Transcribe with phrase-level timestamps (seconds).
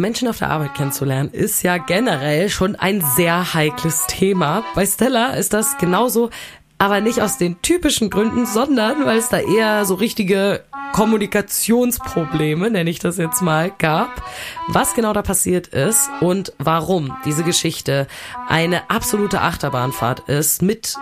[0.00, 4.64] Menschen auf der Arbeit kennenzulernen ist ja generell schon ein sehr heikles Thema.
[4.74, 6.30] Bei Stella ist das genauso,
[6.78, 12.90] aber nicht aus den typischen Gründen, sondern weil es da eher so richtige Kommunikationsprobleme, nenne
[12.90, 14.22] ich das jetzt mal, gab.
[14.68, 18.06] Was genau da passiert ist und warum diese Geschichte
[18.48, 20.96] eine absolute Achterbahnfahrt ist mit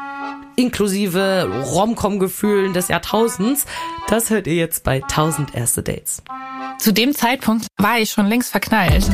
[0.56, 3.64] inklusive Romcom-Gefühlen des Jahrtausends,
[4.08, 6.22] das hört ihr jetzt bei 1000 erste Dates.
[6.78, 9.04] Zu dem Zeitpunkt war ich schon längst verknallt.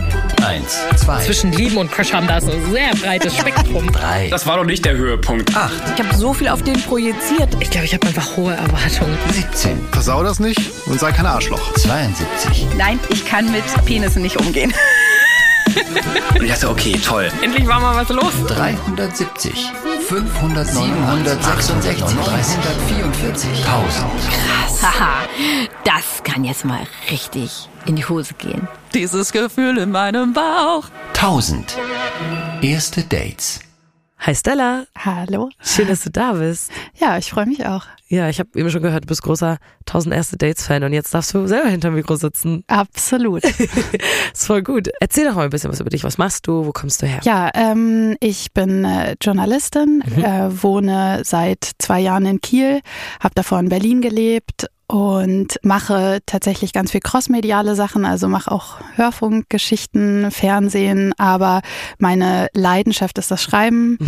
[0.46, 3.90] Eins, zwei, Zwischen Lieben und Crush haben da so ein sehr breites Spektrum.
[3.90, 5.56] drei, Das war doch nicht der Höhepunkt.
[5.56, 7.48] acht, Ich habe so viel auf den projiziert.
[7.60, 9.16] Ich glaube, ich habe einfach hohe Erwartungen.
[9.32, 11.72] 17, Versau das nicht und sei kein Arschloch.
[11.74, 14.72] 72, Nein, ich kann mit Penissen nicht umgehen.
[16.36, 17.30] Und ich dachte, okay, toll.
[17.42, 18.32] Endlich war mal was los.
[18.46, 19.72] 370,
[20.08, 24.82] 500, 766, 344, 1000.
[24.82, 25.26] Haha,
[25.84, 28.68] das kann jetzt mal richtig in die Hose gehen.
[28.92, 30.84] Dieses Gefühl in meinem Bauch.
[31.14, 31.76] 1000.
[32.60, 33.60] Erste Dates.
[34.26, 35.50] Hi Stella, Hallo.
[35.60, 36.70] schön, dass du da bist.
[36.98, 37.84] Ja, ich freue mich auch.
[38.08, 41.12] Ja, ich habe eben schon gehört, du bist großer 1000 erste Dates Fan und jetzt
[41.12, 42.64] darfst du selber hinterm Mikro sitzen.
[42.66, 43.44] Absolut.
[44.32, 44.88] ist voll gut.
[44.98, 46.04] Erzähl doch mal ein bisschen was über dich.
[46.04, 46.64] Was machst du?
[46.64, 47.20] Wo kommst du her?
[47.24, 52.80] Ja, ähm, ich bin äh, Journalistin, äh, wohne seit zwei Jahren in Kiel,
[53.20, 58.76] habe davor in Berlin gelebt und mache tatsächlich ganz viel crossmediale Sachen, also mache auch
[58.94, 61.62] Hörfunkgeschichten, Fernsehen, aber
[61.98, 63.98] meine Leidenschaft ist das Schreiben.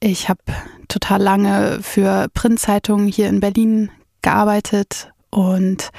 [0.00, 0.40] Ich habe
[0.88, 3.90] total lange für Printzeitungen hier in Berlin
[4.22, 5.90] gearbeitet und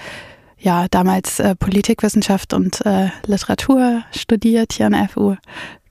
[0.57, 5.35] ja, damals äh, Politikwissenschaft und äh, Literatur studiert hier an der FU.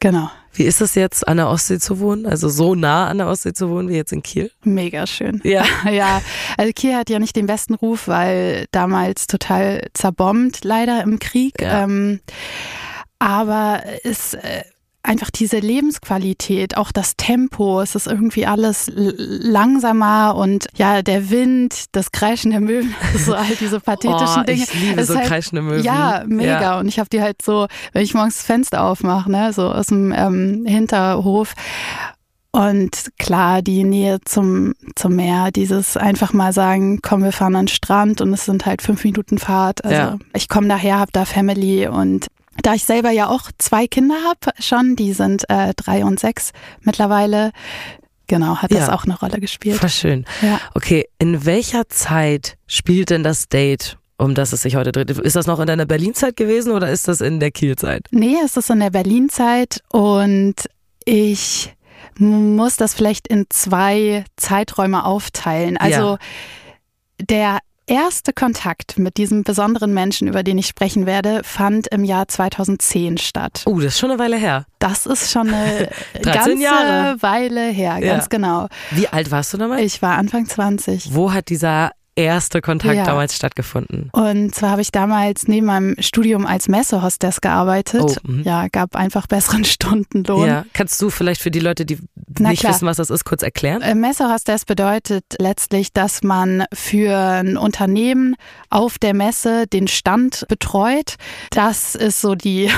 [0.01, 2.27] Genau, Wie ist es jetzt, an der Ostsee zu wohnen?
[2.27, 4.51] Also so nah an der Ostsee zu wohnen wie jetzt in Kiel?
[4.65, 5.41] mega schön.
[5.45, 5.65] Ja.
[5.91, 6.21] ja,
[6.57, 11.61] also Kiel hat ja nicht den besten Ruf, weil damals total zerbombt, leider im Krieg.
[11.61, 11.85] Ja.
[11.85, 12.21] Ähm,
[13.19, 14.63] aber es äh,
[15.03, 21.87] einfach diese Lebensqualität, auch das Tempo, es ist irgendwie alles langsamer und ja, der Wind,
[21.93, 24.63] das Kreischen der Möwen, so all diese pathetischen Oh, Dinge.
[24.63, 25.83] ich liebe Es so halt, kreischende Möwen.
[25.85, 26.61] Ja, mega.
[26.61, 26.79] Ja.
[26.79, 29.87] Und ich habe die halt so, wenn ich morgens das Fenster aufmache, ne, so aus
[29.87, 31.55] dem ähm, Hinterhof.
[32.53, 37.67] Und klar, die Nähe zum, zum Meer, dieses einfach mal sagen, komm, wir fahren an
[37.67, 39.85] den Strand und es sind halt fünf Minuten Fahrt.
[39.85, 40.19] Also Ja.
[40.35, 42.27] ich komme daher, habe da Family und
[42.63, 46.53] da ich selber ja auch zwei Kinder habe schon, die sind äh, drei und sechs
[46.83, 47.53] mittlerweile,
[48.27, 48.95] genau, hat das Ja.
[48.95, 49.77] auch eine Rolle gespielt.
[49.79, 50.25] Voll schön.
[50.43, 50.61] Ja.
[50.75, 55.11] Okay, in welcher Zeit spielt denn das Date, um das es sich heute dreht?
[55.11, 58.07] Ist das noch in deiner Berlin-Zeit gewesen oder ist das in der Kiel-Zeit?
[58.11, 60.55] Nee, es ist in der Berlin-Zeit und
[61.05, 61.75] ich
[62.19, 65.77] muss das vielleicht in zwei Zeiträume aufteilen.
[65.79, 66.19] Also
[67.21, 67.59] der
[67.91, 73.19] erste Kontakt mit diesem besonderen Menschen, über den ich sprechen werde, fand im Jahr 2010
[73.19, 73.65] statt.
[73.67, 74.65] Uh, das ist schon eine Weile her.
[74.79, 75.89] Das ist schon eine
[76.23, 77.23] 13 ganze Jahre.
[77.23, 78.15] Weile her, Ja.
[78.15, 78.69] ganz genau.
[78.93, 79.83] Wie alt warst du damals?
[79.83, 81.15] Ich war Anfang 20.
[81.15, 83.05] Wo hat dieser erste Kontakt Ja.
[83.05, 84.11] damals stattgefunden?
[84.13, 88.03] Und zwar habe ich damals neben meinem Studium als Messehostess gearbeitet.
[88.03, 88.43] Oh, mhm.
[88.43, 90.47] ja, gab einfach besseren Stundenlohn.
[90.47, 91.99] Ja, kannst du vielleicht für die Leute, die
[92.39, 92.75] Na nicht klar.
[92.75, 93.81] wissen, was das ist, kurz erklären?
[93.83, 98.37] Äh, Messehostess bedeutet letztlich, dass man für ein Unternehmen
[98.71, 101.15] auf der Messe den Stand betreut.
[101.51, 102.71] Das ist so die,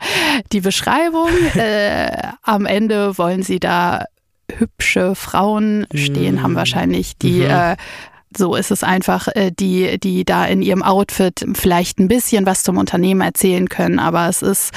[0.52, 1.28] die Beschreibung.
[1.54, 2.10] äh,
[2.42, 4.04] am Ende wollen sie da
[4.58, 6.42] hübsche Frauen stehen, Mm.
[6.42, 7.50] haben wahrscheinlich die Mhm.
[7.50, 7.76] äh,
[8.36, 12.62] so ist es einfach, äh, die, die da in ihrem Outfit vielleicht ein bisschen was
[12.62, 14.72] zum Unternehmen erzählen können, aber es ist,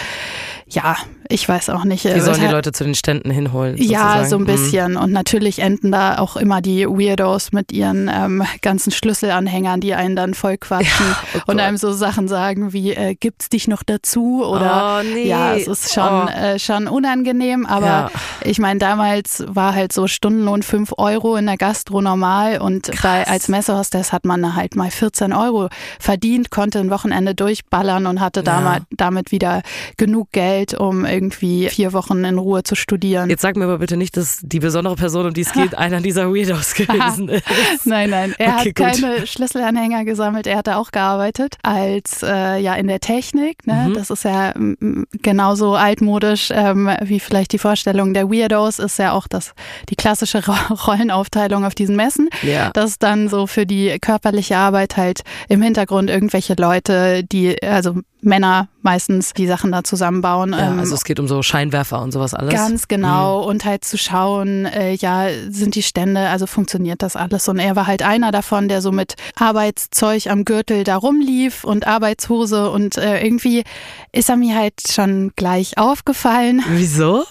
[0.67, 0.97] ja,
[1.31, 2.05] ich weiß auch nicht.
[2.05, 3.77] Die äh, sollen die Leute zu den Ständen hinholen.
[3.77, 3.83] ja,
[4.23, 4.29] sozusagen.
[4.29, 4.45] so ein Mhm.
[4.45, 4.97] bisschen.
[4.97, 10.15] Und natürlich enden da auch immer die Weirdos mit ihren ähm, ganzen Schlüsselanhängern, die einen
[10.15, 14.43] dann voll quatschen oh und einem so Sachen sagen wie, äh, gibt's dich noch dazu?
[14.43, 15.27] Oder Oh, nee.
[15.27, 16.27] ja, es ist schon, Oh.
[16.29, 18.11] äh, schon unangenehm, aber Ja.
[18.41, 23.27] ich meine, damals war halt so Stundenlohn 5 Euro in der Gastro normal und bei,
[23.27, 25.69] als Messehostess hat man halt mal 14 Euro
[25.99, 28.43] verdient, konnte ein Wochenende durchballern und hatte Ja.
[28.61, 29.61] damit, damit wieder
[29.97, 33.29] genug Geld, um irgendwie vier Wochen in Ruhe zu studieren.
[33.29, 36.01] Jetzt sag mir aber bitte nicht, dass die besondere Person, um die es geht, einer
[36.01, 37.43] dieser Weirdos gewesen ist.
[37.85, 38.75] Nein, nein, er Okay, hat gut.
[38.75, 40.47] keine Schlüsselanhänger gesammelt.
[40.47, 43.65] Er hatte auch gearbeitet als äh, ja in der Technik.
[43.67, 43.87] Ne?
[43.89, 43.93] Mhm.
[43.93, 48.79] Das ist ja mm, genauso altmodisch ähm, wie vielleicht die Vorstellung der Weirdos.
[48.79, 49.53] Ist ja auch das
[49.89, 50.53] die klassische Ro
[50.87, 52.29] Rollenaufteilung auf diesen Messen.
[52.43, 52.71] Ja.
[52.71, 58.67] Dass dann so für die körperliche Arbeit halt im Hintergrund irgendwelche Leute, die also Männer
[58.81, 60.51] meistens die Sachen da zusammenbauen.
[60.51, 62.53] Ja, ähm, also es geht um so Scheinwerfer und sowas alles.
[62.53, 63.43] Ganz genau.
[63.43, 67.47] Und halt zu schauen, äh, ja, sind die Stände, also funktioniert das alles.
[67.49, 71.87] Und er war halt einer davon, der so mit Arbeitszeug am Gürtel da rumlief und
[71.87, 73.63] Arbeitshose und äh, irgendwie
[74.11, 76.63] ist er mir halt schon gleich aufgefallen.
[76.69, 77.25] Wieso?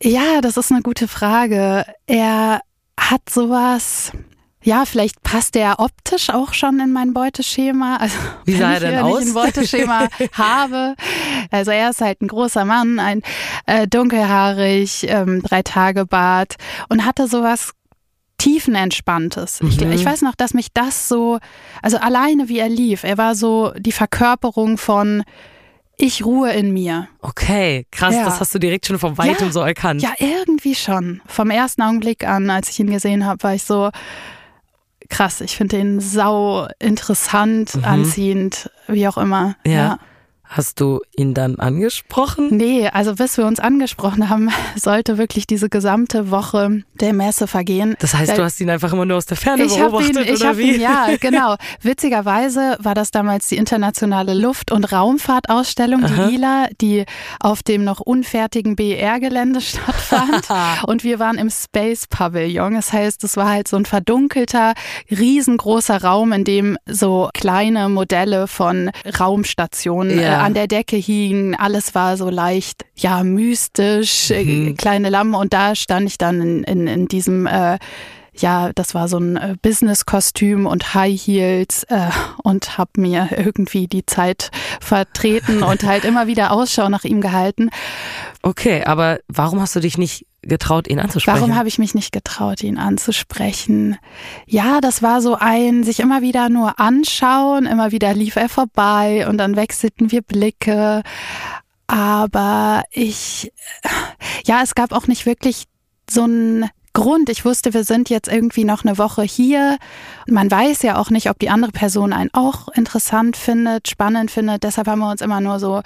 [0.00, 1.84] Ja, das ist eine gute Frage.
[2.06, 2.60] Er
[2.96, 4.12] hat sowas.
[4.62, 7.96] Ja, vielleicht passt er optisch auch schon in mein Beuteschema.
[8.00, 9.18] Also, Wie sah wenn er ich denn aus?
[9.20, 10.94] nicht ein Beuteschema habe.
[11.50, 13.22] Also er ist halt ein großer Mann, ein
[13.66, 16.56] äh, dunkelhaarig, ähm, drei Tage Bart
[16.88, 17.72] und hatte sowas
[18.38, 19.60] tiefenentspanntes.
[19.68, 19.92] Ich, Mhm.
[19.92, 21.38] ich weiß noch, dass mich das so,
[21.82, 25.22] also alleine wie er lief, er war so die Verkörperung von
[26.02, 27.08] ich ruhe in mir.
[27.20, 28.24] Okay, krass, Ja.
[28.24, 29.52] das hast du direkt schon von weitem Ja.
[29.52, 30.00] so erkannt.
[30.00, 31.20] Ja, irgendwie schon.
[31.26, 33.90] Vom ersten Augenblick an, als ich ihn gesehen habe, war ich so
[35.10, 35.40] krass.
[35.42, 39.54] Ich finde ihn sau interessant, anziehend, wie auch immer.
[39.64, 39.72] Mhm.
[39.72, 39.98] Ja.
[40.52, 42.48] Hast du ihn dann angesprochen?
[42.50, 47.94] Nee, also bis wir uns angesprochen haben, sollte wirklich diese gesamte Woche der Messe vergehen.
[48.00, 50.40] Das heißt, du hast ihn einfach immer nur aus der Ferne ich beobachtet, ihn, ich
[50.40, 50.74] oder wie?
[50.74, 51.54] ihn, ja, genau.
[51.82, 56.30] Witzigerweise war das damals die internationale Luft- und Raumfahrtausstellung, die.
[56.32, 57.04] Lila, die
[57.38, 60.48] auf dem noch unfertigen BR-Gelände stattfand.
[60.82, 62.74] und wir waren im Space Pavillon.
[62.74, 64.74] Das heißt, es war halt so ein verdunkelter,
[65.12, 70.39] riesengroßer Raum, in dem so kleine Modelle von Raumstationen Ja.
[70.40, 71.54] An der Decke hingen.
[71.54, 74.76] Alles war so leicht, ja, mystisch, äh, Mhm.
[74.76, 75.34] kleine Lampen.
[75.34, 77.78] Und da stand ich dann in, in, in diesem äh,
[78.32, 82.08] ja, das war so ein äh, Business-Kostüm und High Heels äh,
[82.42, 84.50] und habe mir irgendwie die Zeit
[84.80, 87.70] vertreten und halt immer wieder Ausschau nach ihm gehalten.
[88.42, 91.40] Okay, aber warum hast du dich nicht getraut, ihn anzusprechen?
[91.40, 93.96] Warum habe ich mich nicht getraut, ihn anzusprechen?
[94.46, 99.28] Ja, das war so ein sich immer wieder nur anschauen, immer wieder lief er vorbei
[99.28, 101.02] und dann wechselten wir Blicke.
[101.86, 103.52] Aber ich,
[104.46, 105.64] ja, es gab auch nicht wirklich
[106.08, 107.28] so einen Grund.
[107.28, 109.78] Ich wusste, wir sind jetzt irgendwie noch eine Woche hier.
[110.26, 114.64] Man weiß ja auch nicht, ob die andere Person einen auch interessant findet, spannend findet.
[114.64, 115.82] Deshalb haben wir uns immer nur so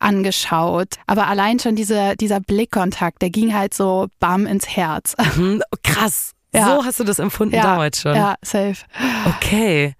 [0.00, 0.94] angeschaut.
[1.06, 5.14] Aber allein schon dieser, dieser Blickkontakt, der ging halt so bam ins Herz.
[5.34, 6.32] Hm, oh, krass.
[6.54, 6.66] Ja.
[6.66, 8.14] So hast du das empfunden Ja, damals schon.
[8.14, 8.76] Ja, safe.
[9.26, 9.94] Okay.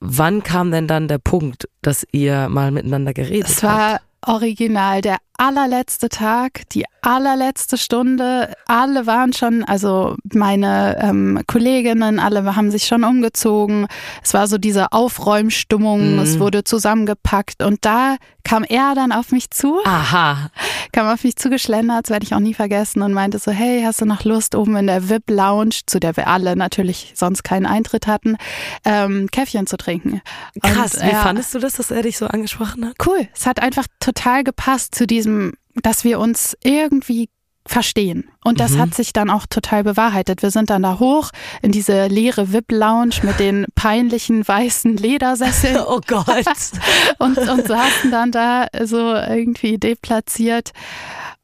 [0.00, 4.02] Wann kam denn dann der Punkt, dass ihr mal miteinander geredet Es habt?
[4.26, 8.54] Original der allerletzte Tag, die allerletzte Stunde.
[8.66, 13.86] Alle waren schon, also meine ähm, Kolleginnen, alle haben sich schon umgezogen.
[14.22, 16.18] Es war so diese Aufräumstimmung, Mhm.
[16.18, 20.50] es wurde zusammengepackt und da kam er dann auf mich zu, Aha.
[20.92, 24.00] kam auf mich zugeschlendert, das werde ich auch nie vergessen und meinte so, hey, hast
[24.02, 28.06] du noch Lust, oben in der VIP-Lounge, zu der wir alle natürlich sonst keinen Eintritt
[28.06, 28.36] hatten,
[28.84, 30.20] ähm, Käffchen zu trinken.
[30.62, 30.94] Krass.
[30.96, 32.94] Und, Wie ja, fandest du das, dass er dich so angesprochen hat?
[33.06, 33.26] cool.
[33.34, 34.09] Es hat einfach total
[34.44, 37.28] gepasst zu diesem, dass wir uns irgendwie
[37.66, 38.28] verstehen.
[38.42, 38.78] Und das Mhm.
[38.80, 40.42] hat sich dann auch total bewahrheitet.
[40.42, 41.30] Wir sind dann da hoch
[41.62, 46.26] in diese leere VIP-Lounge mit den peinlichen weißen Ledersesseln Oh Gott.
[47.18, 50.70] und, und saßen dann da so irgendwie deplatziert.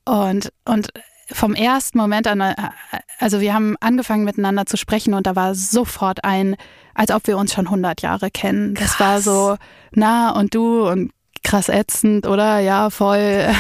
[0.05, 0.89] Und, und
[1.33, 2.41] vom ersten Moment an,
[3.19, 6.57] also wir haben angefangen miteinander zu sprechen und da war sofort ein,
[6.95, 8.75] als ob wir uns schon 100 Jahre kennen.
[8.75, 9.25] Das war Krass.
[9.25, 9.57] so,
[9.93, 11.11] na und du und
[11.47, 12.59] krass ätzend, oder?
[12.59, 13.49] Ja, voll.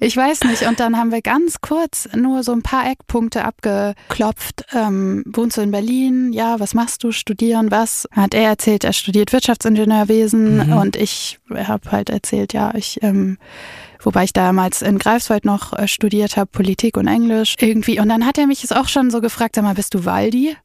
[0.00, 0.62] Ich weiß nicht.
[0.66, 4.66] Und dann haben wir ganz kurz nur so ein paar Eckpunkte abgeklopft.
[4.74, 6.34] Ähm, wohnst du in Berlin?
[6.34, 7.12] Ja, was machst du?
[7.12, 8.06] Studieren was?
[8.12, 10.72] Hat er erzählt, er studiert Wirtschaftsingenieurwesen Mhm.
[10.76, 13.38] und ich habe halt erzählt, ja, ich, ähm,
[14.02, 17.98] wobei ich damals in Greifswald noch äh, studiert habe, Politik und Englisch irgendwie.
[17.98, 20.56] Und dann hat er mich es auch schon so gefragt, sag mal, bist du Waldi?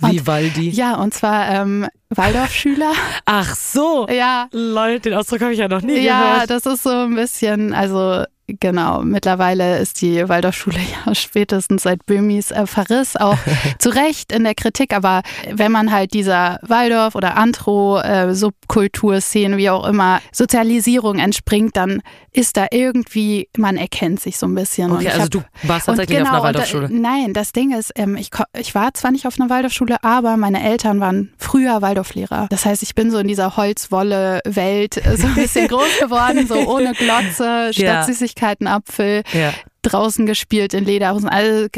[0.00, 0.70] Vivaldi.
[0.70, 2.92] Ja, und zwar ähm, Waldorfschüler.
[3.24, 4.06] Ach so.
[4.08, 6.50] ja, Leute, den Ausdruck habe ich ja noch nie ja, gehört.
[6.50, 12.50] das ist so ein bisschen, also genau, mittlerweile ist die Waldorfschule ja spätestens seit Böhmis
[12.50, 13.36] äh, Verriss auch
[13.78, 15.22] zu Recht in der Kritik, aber
[15.52, 22.66] wenn man halt dieser Waldorf- oder Antro-Subkulturszene, wie auch immer, Sozialisierung entspringt, dann ist da
[22.70, 24.92] irgendwie, man erkennt sich so ein bisschen.
[24.92, 26.86] Okay, also hab- du warst tatsächlich genau, auf einer Waldorfschule.
[26.86, 30.36] äh, nein, das Ding ist, ähm, ich, ich war zwar nicht auf einer Waldorfschule, aber
[30.36, 32.46] meine Eltern waren früher Waldorflehrer.
[32.50, 36.54] Das heißt, ich bin so in dieser Holzwolle-Welt äh, so ein bisschen groß geworden, so
[36.56, 38.02] ohne Glotze, statt Ja.
[38.02, 38.35] Süßigkeiten
[38.66, 39.52] Apfel, Ja.
[39.82, 41.68] draußen gespielt in Lederhosen, also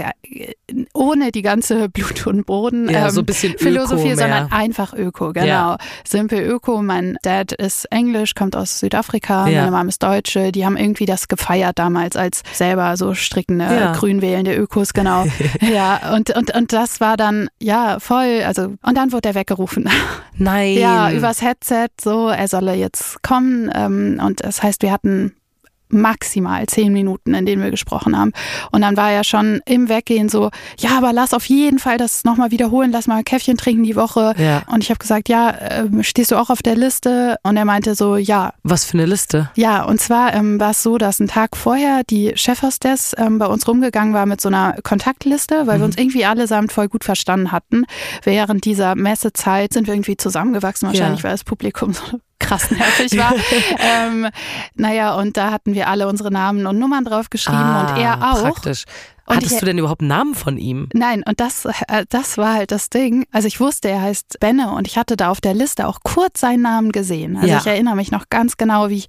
[0.94, 2.88] ohne die ganze Blut und Boden.
[2.88, 4.16] Ja, so ein bisschen Öko Philosophie, mehr.
[4.16, 5.46] sondern einfach Öko, genau.
[5.46, 5.78] Ja.
[6.06, 6.80] Simpel Öko.
[6.82, 10.52] Mein Dad ist Englisch, kommt aus Südafrika, meine Mom ist Deutsche.
[10.52, 13.92] Die haben irgendwie das gefeiert damals als selber so strickende, Ja.
[13.92, 15.26] grün wählende Ökos, genau.
[15.60, 19.88] ja, und, und, und das war dann, ja, voll, also, und dann wurde er weggerufen.
[20.34, 20.78] Nein.
[20.78, 23.70] Ja, übers Headset, so, er solle jetzt kommen.
[23.74, 25.34] Ähm, und das heißt, wir hatten
[25.90, 28.32] maximal zehn Minuten, in denen wir gesprochen haben.
[28.70, 32.24] Und dann war er schon im Weggehen so, ja, aber lass auf jeden Fall das
[32.24, 34.34] nochmal wiederholen, lass mal ein Käffchen trinken die Woche.
[34.38, 34.62] Ja.
[34.72, 37.36] Und ich habe gesagt, ja, ähm, stehst du auch auf der Liste?
[37.42, 38.52] Und er meinte so, ja.
[38.62, 39.50] Was für eine Liste?
[39.56, 43.46] Ja, und zwar ähm, war es so, dass ein Tag vorher die Chefhostess ähm, bei
[43.46, 47.52] uns rumgegangen war mit so einer Kontaktliste, weil wir uns irgendwie allesamt voll gut verstanden
[47.52, 47.84] hatten.
[48.24, 51.24] Während dieser Messezeit sind wir irgendwie zusammengewachsen, wahrscheinlich, Ja.
[51.24, 52.02] weil das Publikum so
[52.38, 53.34] krass nervig war.
[53.78, 54.28] ähm,
[54.74, 58.38] naja, und da hatten wir alle unsere Namen und Nummern draufgeschrieben und er auch.
[58.38, 58.84] Ah, Praktisch.
[59.26, 60.88] Und Hattest ich- du denn überhaupt einen Namen von ihm?
[60.94, 63.26] Nein, und das, äh, das war halt das Ding.
[63.30, 66.40] Also ich wusste, er heißt Benne und ich hatte da auf der Liste auch kurz
[66.40, 67.36] seinen Namen gesehen.
[67.36, 67.58] Also Ja.
[67.58, 69.06] ich erinnere mich noch ganz genau, wie ich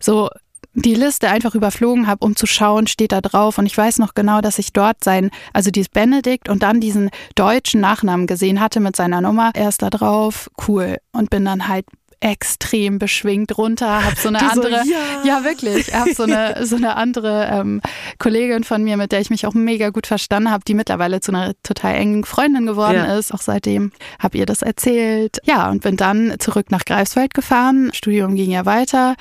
[0.00, 0.28] so
[0.74, 3.56] die Liste einfach überflogen habe, um zu schauen, steht da drauf.
[3.58, 7.10] Und ich weiß noch genau, dass ich dort sein, also dieses Benedikt und dann diesen
[7.34, 9.50] deutschen Nachnamen gesehen hatte mit seiner Nummer.
[9.54, 10.98] Er ist da drauf, cool.
[11.12, 11.86] Und bin dann halt
[12.20, 15.22] extrem beschwingt runter, hab so eine Du so, andere, ja.
[15.24, 17.80] ja wirklich, hab so eine so eine andere ähm,
[18.18, 21.32] Kollegin von mir, mit der ich mich auch mega gut verstanden habe, die mittlerweile zu
[21.32, 23.16] einer total engen Freundin geworden Ja.
[23.18, 23.32] ist.
[23.34, 25.38] Auch seitdem hab ihr das erzählt.
[25.44, 27.90] Ja, und bin dann zurück nach Greifswald gefahren.
[27.92, 29.14] Studium ging ja weiter.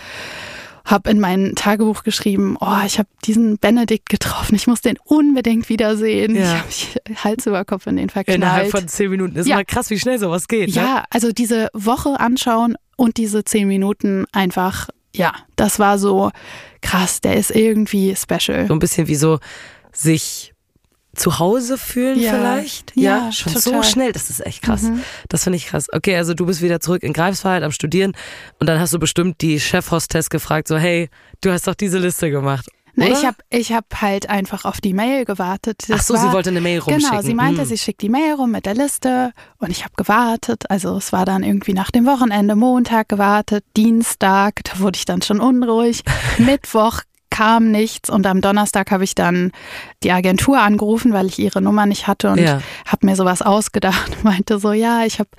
[0.86, 5.68] Hab in mein Tagebuch geschrieben, oh, ich habe diesen Benedikt getroffen, ich muss den unbedingt
[5.68, 6.36] wiedersehen.
[6.36, 6.42] Ja.
[6.44, 6.68] Ich habe
[7.10, 8.38] mich Hals über Kopf in den verknallt.
[8.38, 9.36] Innerhalb von zehn Minuten.
[9.36, 9.56] Ist Ja.
[9.56, 10.68] mal krass, wie schnell sowas geht.
[10.76, 10.76] Ne?
[10.84, 16.32] Ja, also diese Woche anschauen und diese zehn Minuten einfach, ja, das war so
[16.82, 18.68] krass, der ist irgendwie special.
[18.68, 19.40] So ein bisschen wie so
[19.92, 20.54] sich
[21.16, 22.34] zu Hause fühlen Ja.
[22.34, 22.92] vielleicht.
[22.96, 23.72] Ja, schon total.
[23.74, 23.84] Mhm.
[23.84, 24.12] so schnell.
[24.12, 24.84] Das ist echt krass.
[25.30, 25.88] Das finde ich krass.
[25.94, 28.12] Okay, also du bist wieder zurück in Greifswald am Studieren
[28.60, 31.10] und dann hast du bestimmt die Chefhostess gefragt, so hey,
[31.40, 32.68] du hast doch diese Liste gemacht.
[32.96, 33.14] Na, oder?
[33.20, 35.82] ich habe ich hab halt einfach auf die Mail gewartet.
[35.84, 37.10] Ach Das so, sie war- wollte eine Mail rumschicken.
[37.10, 37.68] Genau, sie meinte, Hm.
[37.68, 40.70] sie schickt die Mail rum mit der Liste und ich habe gewartet.
[40.70, 45.22] Also es war dann irgendwie nach dem Wochenende, Montag gewartet, Dienstag, da wurde ich dann
[45.22, 46.04] schon unruhig.
[46.38, 47.02] Mittwoch
[47.36, 49.52] kam nichts und am Donnerstag habe ich dann
[50.04, 52.62] die Agentur angerufen, weil ich ihre Nummer nicht hatte und Ja.
[52.88, 54.12] habe mir sowas ausgedacht.
[54.24, 55.30] Meinte so, ja, ich habe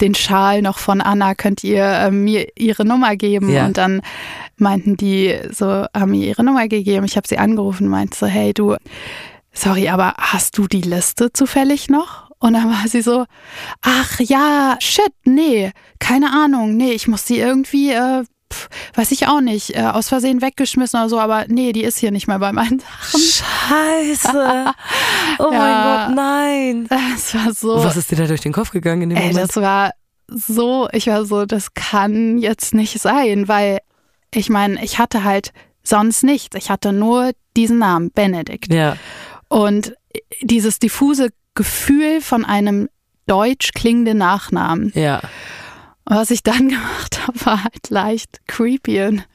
[0.00, 3.50] den Schal noch von Anna, könnt ihr äh, mir ihre Nummer geben?
[3.50, 3.66] Ja.
[3.66, 4.00] Und dann
[4.56, 7.04] meinten die so, haben mir ihre Nummer gegeben.
[7.04, 8.76] Ich habe sie angerufen, meinte so, hey du,
[9.52, 12.30] sorry, aber hast du die Liste zufällig noch?
[12.38, 13.26] Und dann war sie so,
[13.82, 18.24] ach ja, shit, nee, keine Ahnung, nee, ich muss die irgendwie, äh,
[18.94, 22.10] weiß ich auch nicht, äh, aus Versehen weggeschmissen oder so, aber nee, die ist hier
[22.10, 23.20] nicht mehr bei meinen Sachen.
[23.20, 24.66] Scheiße.
[25.38, 26.06] Oh mein Ja.
[26.06, 26.86] Gott, nein.
[26.88, 29.48] Das war so, was ist dir da durch den Kopf gegangen in dem ey, Moment?
[29.48, 29.92] das war
[30.28, 33.78] so, ich war so, das kann jetzt nicht sein, weil
[34.34, 36.56] ich meine, ich hatte halt sonst nichts.
[36.56, 38.72] Ich hatte nur diesen Namen, Benedikt.
[38.72, 38.96] ja.
[39.48, 39.94] Und
[40.42, 42.88] dieses diffuse Gefühl von einem
[43.26, 44.92] deutsch klingenden Nachnamen.
[44.94, 45.20] Ja.
[46.04, 49.26] Und was ich dann gemacht habe, war halt leicht creepy und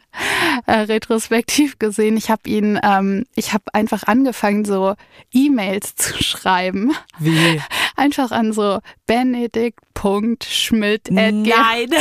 [0.66, 2.18] äh, retrospektiv gesehen.
[2.18, 4.96] Ich habe ihn, ähm, ich habe einfach angefangen, so
[5.32, 6.94] E-Mails zu schreiben.
[7.20, 7.62] Wie?
[7.96, 11.12] Einfach an so benedikt.schmidt.
[11.12, 11.44] Nein.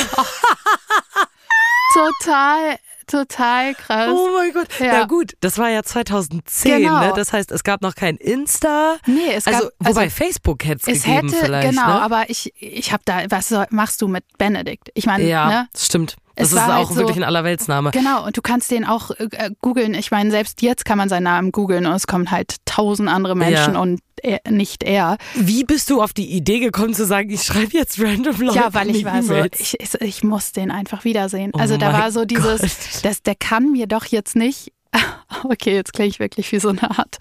[1.95, 4.11] Total, total krass.
[4.13, 4.69] Oh mein Gott.
[4.79, 4.93] Ja.
[5.01, 7.01] Na gut, das war ja 2010, Genau.
[7.01, 7.13] ne?
[7.15, 8.97] Das heißt, es gab noch kein Insta.
[9.07, 12.03] Nee, es also, gab, wobei also, Facebook hätte es gegeben hätte, vielleicht, genau, ne?
[12.03, 14.91] aber ich, ich habe da, was soll, machst du mit Benedikt?
[14.95, 15.69] Ich meine, ja, ne?
[15.73, 16.17] das stimmt.
[16.37, 17.90] Das Es ist war auch halt so- wirklich ein Allerweltsname.
[17.93, 19.95] Genau, und du kannst den auch äh, googeln.
[19.95, 23.35] Ich meine, selbst jetzt kann man seinen Namen googeln und es kommen halt tausend andere
[23.35, 23.81] Menschen Ja.
[23.81, 25.16] und er, nicht er.
[25.35, 28.75] Wie bist du auf die Idee gekommen zu sagen, ich schreibe jetzt random Leute Ja,
[28.75, 31.52] weil ich war so, ich, ich, ich muss den einfach wiedersehen.
[31.55, 32.71] Oh also da war so dieses, Gott.
[33.05, 34.73] das, der kann mir doch jetzt nicht,
[35.45, 37.16] okay, jetzt klinge ich wirklich wie so eine Art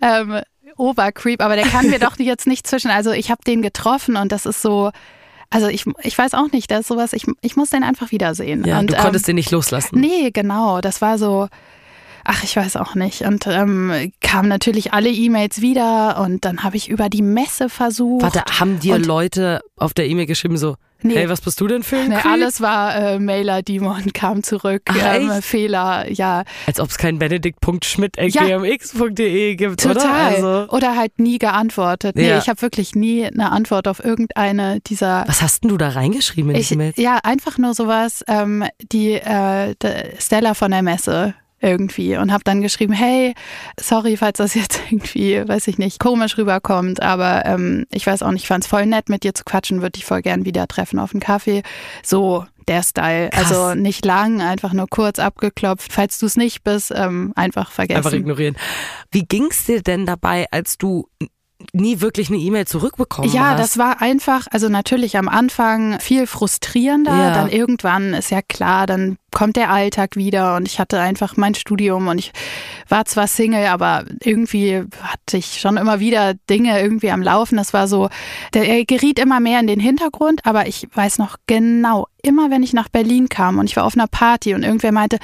[0.00, 0.40] ähm,
[0.76, 4.32] Obercreep, aber der kann mir doch jetzt nicht zwischen, also ich habe den getroffen und
[4.32, 4.90] das ist so,
[5.50, 8.64] also ich, ich weiß auch nicht, das ist sowas, ich, ich muss den einfach wiedersehen.
[8.64, 9.98] ja, und, du konntest ähm, den nicht loslassen.
[10.00, 10.80] Nee, genau.
[10.80, 11.48] Das war so,
[12.24, 13.22] ach, ich weiß auch nicht.
[13.22, 18.22] Und ähm, kamen natürlich alle E-Mails wieder und dann habe ich über die Messe versucht.
[18.22, 21.14] Warte, haben dir Leute auf der E-Mail geschrieben so, Nee.
[21.16, 22.32] hey, was bist du denn für ein Nee, Creep?
[22.32, 25.42] alles war äh, Mailer-Demon, kam zurück, Ach, ähm?
[25.42, 29.94] Fehler, ja, Als ob es keinen benedikt.schmidt.gmx.de gibt, oder?
[29.94, 30.34] total.
[30.34, 32.16] Also, Oder halt nie geantwortet.
[32.16, 32.38] Nee, Ja.
[32.38, 36.50] ich habe wirklich nie eine Antwort auf irgendeine dieser was hast denn du da reingeschrieben
[36.54, 36.96] in Ich, die Mails?
[36.96, 39.74] ja, einfach nur sowas, ähm, die äh,
[40.18, 43.34] Stella von der Messe irgendwie und habe dann geschrieben, hey,
[43.78, 48.30] sorry, falls das jetzt irgendwie, weiß ich nicht, komisch rüberkommt, aber ähm, ich weiß auch
[48.32, 50.98] nicht, ich fand's voll nett, mit dir zu quatschen, würde dich voll gern wieder treffen
[50.98, 51.62] auf einen Kaffee.
[52.02, 53.30] So der Style.
[53.30, 53.50] Krass.
[53.52, 55.92] Also nicht lang, einfach nur kurz abgeklopft.
[55.92, 57.98] Falls du es nicht bist, ähm, einfach vergessen.
[57.98, 58.56] Einfach ignorieren.
[59.10, 61.08] Wie ging's dir denn dabei, als du
[61.72, 63.60] nie wirklich eine E-Mail zurückbekommen Ja, hast?
[63.60, 67.34] das war einfach, also natürlich am Anfang viel frustrierender, Ja.
[67.34, 71.54] dann irgendwann ist ja klar, dann kommt der Alltag wieder und ich hatte einfach mein
[71.54, 72.32] Studium und ich
[72.88, 77.56] war zwar Single, aber irgendwie hatte ich schon immer wieder Dinge irgendwie am Laufen.
[77.56, 78.08] Das war so,
[78.54, 82.62] der er geriet immer mehr in den Hintergrund, aber ich weiß noch genau, immer wenn
[82.62, 85.18] ich nach Berlin kam und ich war auf einer Party und irgendwer meinte,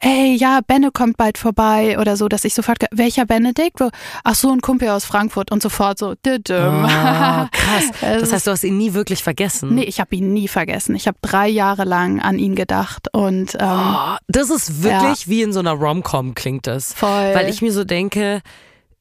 [0.00, 3.80] ey, ja, Benne kommt bald vorbei oder so, dass ich sofort, welcher Benedikt?
[4.24, 6.84] Ach so, ein Kumpel aus Frankfurt und sofort so, düdüm.
[6.84, 7.90] Ah, krass.
[8.00, 9.74] Das heißt, du hast ihn nie wirklich vergessen.
[9.74, 10.94] Nee, ich habe ihn nie vergessen.
[10.94, 15.42] Ich habe drei Jahre lang an ihn gedacht und ähm, Oh, das ist wirklich wie
[15.42, 16.92] in so einer Rom-Com klingt das.
[16.94, 17.08] Voll.
[17.34, 18.42] Weil ich mir so denke,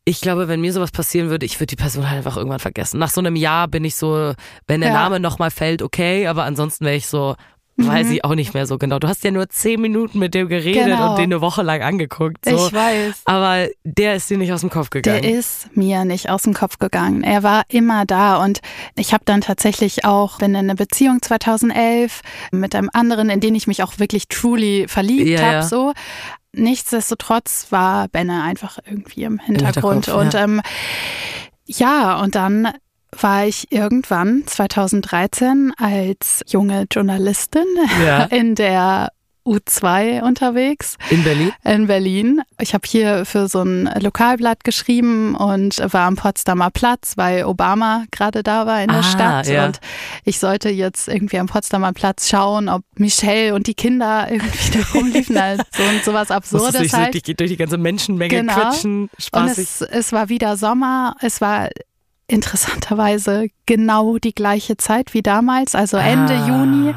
[0.06, 3.00] ich glaube, wenn mir sowas passieren würde, ich würde die Person halt einfach irgendwann vergessen.
[3.00, 4.34] Nach so einem Jahr bin ich so,
[4.68, 4.96] wenn der Ja.
[5.02, 7.36] Name nochmal fällt, okay, aber ansonsten wäre ich so,
[7.78, 9.00] weiß ich auch nicht mehr so genau.
[9.00, 11.10] Du hast ja nur zehn Minuten mit dem geredet Genau.
[11.12, 12.46] und den eine Woche lang angeguckt.
[12.46, 12.68] So.
[12.68, 13.22] ich weiß.
[13.26, 15.22] Aber der ist dir nicht aus dem Kopf gegangen.
[15.22, 17.24] Der ist mir nicht aus dem Kopf gegangen.
[17.24, 18.62] Er war immer da und
[18.96, 23.56] ich habe dann tatsächlich auch, bin in eine Beziehung 2011 mit einem anderen, in den
[23.56, 25.54] ich mich auch wirklich truly verliebt Ja, habe.
[25.54, 25.62] ja.
[25.64, 25.94] So.
[26.54, 30.06] Nichtsdestotrotz war Benne einfach irgendwie im Hintergrund.
[30.06, 30.44] Hinterkopf, und ja.
[30.44, 30.62] ähm,
[31.66, 32.70] ja, und dann
[33.20, 37.66] war ich irgendwann 2013 als junge Journalistin
[38.06, 38.24] Ja.
[38.32, 39.10] in der
[39.48, 41.52] U2 unterwegs in Berlin?
[41.64, 42.42] in Berlin.
[42.60, 48.06] Ich habe hier für so ein Lokalblatt geschrieben und war am Potsdamer Platz, weil Obama
[48.12, 49.46] gerade da war in der Ah, Stadt.
[49.48, 49.68] ja.
[49.68, 49.80] Und
[50.24, 54.80] ich sollte jetzt irgendwie am Potsdamer Platz schauen, ob Michelle und die Kinder irgendwie da
[54.96, 55.40] rumliefen.
[55.40, 57.14] halt so und sowas Absurdes dich so halt.
[57.14, 58.54] durch, durch die ganze Menschenmenge Genau.
[58.54, 59.64] quetschen, Und spaßig.
[59.64, 61.16] es, es war wieder Sommer.
[61.22, 61.70] Es war
[62.28, 66.48] interessanterweise genau die gleiche Zeit wie damals, also Ende Ah.
[66.48, 66.96] Juni.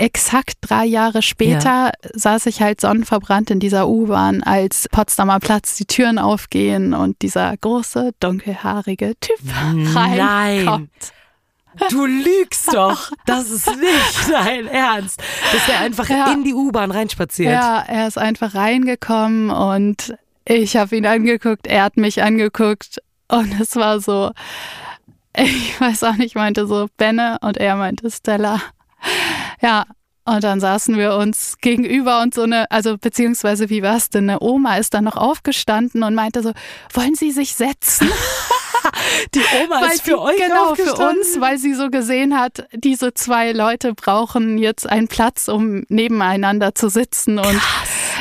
[0.00, 5.86] Exakt drei Jahre später saß ich halt sonnenverbrannt in dieser U-Bahn, als Potsdamer Platz die
[5.86, 9.88] Türen aufgehen und dieser große, dunkelhaarige Typ Nein.
[9.96, 10.90] reinkommt.
[11.90, 13.10] Du lügst doch.
[13.26, 15.20] Das ist nicht dein Ernst.
[15.52, 16.32] Dass der einfach Ja.
[16.32, 17.52] in die U-Bahn reinspaziert.
[17.52, 22.98] Ja, er ist einfach reingekommen und ich habe ihn angeguckt, er hat mich angeguckt
[23.28, 24.32] und es war so,
[25.36, 28.60] ich weiß auch nicht, ich meinte so Benne und er meinte Stella.
[29.60, 29.84] Ja,
[30.24, 34.40] und dann saßen wir uns gegenüber und so eine, also beziehungsweise wie war's denn, eine
[34.40, 36.52] Oma ist dann noch aufgestanden und meinte so,
[36.92, 38.10] wollen Sie sich setzen?
[39.34, 41.18] Die Oma weil ist für sie, euch genau für aufgestanden.
[41.18, 46.74] uns, weil sie so gesehen hat, diese zwei Leute brauchen jetzt einen Platz, um nebeneinander
[46.74, 47.60] zu sitzen und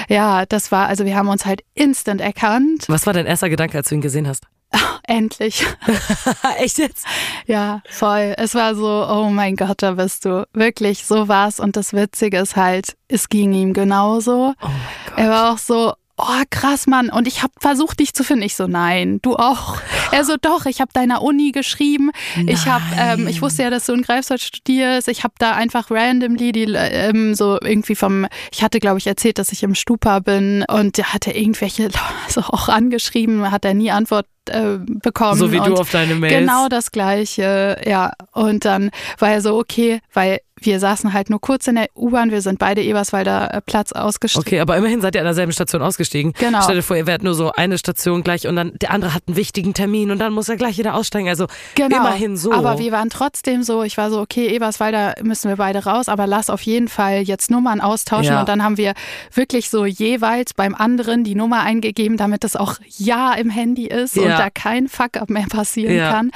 [0.10, 3.78] ja, das war, also wir haben uns halt instant erkannt, Was war dein erster Gedanke,
[3.78, 4.43] als du ihn gesehen hast?
[5.03, 5.65] endlich.
[6.60, 7.06] Echt jetzt?
[7.45, 8.36] Ja, voll.
[8.38, 10.47] Es war so, oh mein Gott, da bist du.
[10.53, 11.60] Wirklich, so war's.
[11.60, 14.53] Und das Witzige ist halt, es ging ihm genauso.
[14.62, 14.67] Oh.
[15.15, 17.10] Er war auch so, oh krass, Mann.
[17.10, 18.43] Und ich habe versucht, dich zu finden.
[18.43, 19.77] Ich so, nein, du auch.
[20.12, 22.12] Er so, doch, ich habe deiner Uni geschrieben.
[22.47, 25.08] Ich habe, ähm, ich wusste ja, dass du in Greifswald studierst.
[25.08, 29.38] Ich habe da einfach randomly die, ähm, so irgendwie vom, ich hatte, glaube ich, erzählt,
[29.38, 30.65] dass ich im Stupa bin.
[30.67, 31.89] Und der hatte irgendwelche,
[32.30, 35.38] so auch angeschrieben, hat er nie Antwort äh, bekommen.
[35.38, 36.34] So wie du auf deine Mails.
[36.34, 38.13] Genau das gleiche, ja.
[38.32, 42.32] Und dann war er so, okay, weil wir saßen halt nur kurz in der U-Bahn,
[42.32, 44.46] wir sind beide Eberswalder äh, Platz ausgestiegen.
[44.48, 46.34] Okay, aber immerhin seid ihr an derselben Station ausgestiegen.
[46.39, 46.62] Genau.
[46.63, 49.24] Stell dir vor, ihr wärt nur so eine Station gleich und dann der andere hat
[49.28, 51.28] einen wichtigen Termin und dann muss er gleich wieder aussteigen.
[51.30, 51.98] Also Genau.
[51.98, 52.52] immerhin so.
[52.52, 56.28] Aber wir waren trotzdem so, ich war so, okay, Eberswalder müssen wir beide raus, aber
[56.28, 58.34] lass auf jeden Fall jetzt Nummern austauschen.
[58.34, 58.39] Ja.
[58.39, 58.93] Und dann haben wir
[59.34, 64.17] wirklich so jeweils beim anderen die Nummer eingegeben, damit das auch ja im Handy ist
[64.17, 64.38] und Ja.
[64.38, 66.12] da kein Fuck-up mehr passieren Ja.
[66.12, 66.32] kann.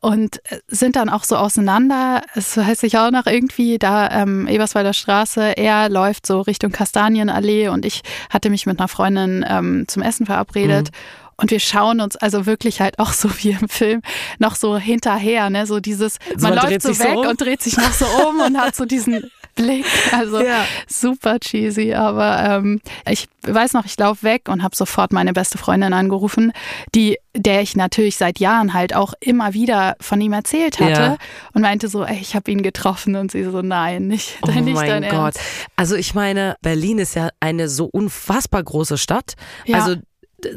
[0.00, 2.22] Und äh, sind dann auch so auseinander.
[2.34, 7.68] Es weiß ich auch noch irgendwie, da ähm, Eberswalder Straße, er läuft so Richtung Kastanienallee
[7.68, 10.90] und ich hatte mich mit einer Freundin ähm, zum Essen verabredet.
[10.90, 11.26] Mhm.
[11.38, 14.00] Und wir schauen uns also wirklich halt auch so wie im Film
[14.38, 15.66] noch so hinterher, ne?
[15.66, 17.26] So dieses, Also man, man läuft so sich so weg um?
[17.26, 19.84] und dreht sich noch so um und hat so diesen Blick.
[20.12, 20.64] Also Ja.
[20.86, 21.94] super cheesy.
[21.94, 26.52] Aber ähm, ich weiß noch, ich laufe weg und habe sofort meine beste Freundin angerufen,
[26.94, 31.16] die, der ich natürlich seit Jahren halt auch immer wieder von ihm erzählt hatte Ja.
[31.54, 34.74] und meinte so, ey, ich habe ihn getroffen und sie so, nein, nicht, Oh nicht
[34.74, 35.12] mein dein Gott.
[35.36, 35.40] Ernst.
[35.76, 39.34] Also ich meine, Berlin ist ja eine so unfassbar große Stadt.
[39.64, 39.78] Ja.
[39.78, 39.96] Also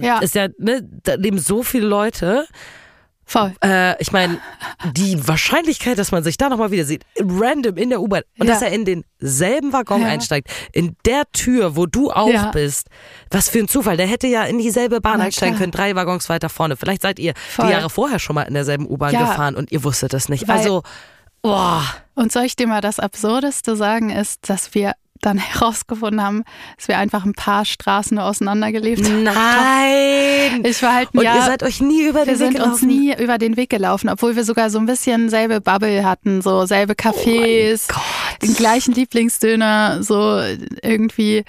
[0.01, 0.19] Ja.
[0.19, 2.45] ist ja, ne, da leben so viele Leute.
[3.31, 3.53] Voll.
[3.63, 4.39] Äh, ich meine,
[4.95, 8.53] die Wahrscheinlichkeit, dass man sich da nochmal wieder sieht, random in der U-Bahn und Ja.
[8.53, 10.07] dass er in denselben Waggon Ja.
[10.07, 12.49] einsteigt, in der Tür, wo du auch Ja.
[12.49, 12.87] bist.
[13.29, 13.97] Was für ein Zufall.
[13.97, 15.61] Der hätte ja in dieselbe Bahn Na einsteigen klar.
[15.61, 16.75] können, drei Waggons weiter vorne.
[16.75, 17.67] Vielleicht seid ihr Voll.
[17.67, 20.47] die Jahre vorher schon mal in derselben U-Bahn gefahren und ihr wusstet das nicht.
[20.47, 20.81] Weil- also,
[21.43, 21.83] boah.
[22.15, 26.43] Und soll ich dir mal das Absurdeste sagen, ist, dass wir dann herausgefunden haben,
[26.77, 29.23] dass wir einfach ein paar Straßen nur auseinandergelebt haben.
[29.23, 30.63] Nein!
[30.65, 32.55] Ich war halt ein Und Jahr, ihr seid euch nie über wir den Weg sind
[32.61, 32.87] uns gelaufen?
[32.87, 36.65] nie über den Weg gelaufen, obwohl wir sogar so ein bisschen selbe Bubble hatten, so
[36.65, 37.87] selbe Cafés,
[38.41, 40.41] den gleichen Lieblingsdöner, so
[40.81, 41.43] irgendwie.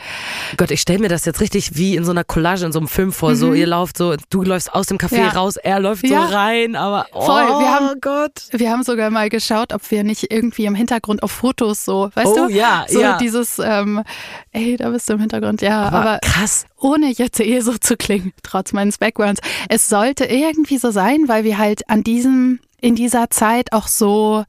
[0.56, 2.88] Gott, ich stelle mir das jetzt richtig wie in so einer Collage, in so einem
[2.88, 3.34] Film vor.
[3.36, 5.24] So, ihr lauft so, du läufst aus dem Café Mhm.
[5.26, 5.28] Ja.
[5.30, 6.26] raus, er läuft Ja.
[6.28, 8.32] so rein, aber oh Voll, wir haben- Gott.
[8.52, 12.26] Wir haben sogar mal geschaut, ob wir nicht irgendwie im Hintergrund auf Fotos so, weißt
[12.26, 12.52] Oh, du?
[12.52, 13.16] ja, so ja.
[13.18, 14.02] dieses, ähm,
[14.52, 16.66] ey, da bist du im Hintergrund, ja, Aber, aber krass.
[16.78, 19.40] ohne jetzt eh so zu klingen, trotz meines Backgrounds.
[19.68, 24.44] Es sollte irgendwie so sein, weil wir halt an diesem, in dieser Zeit auch so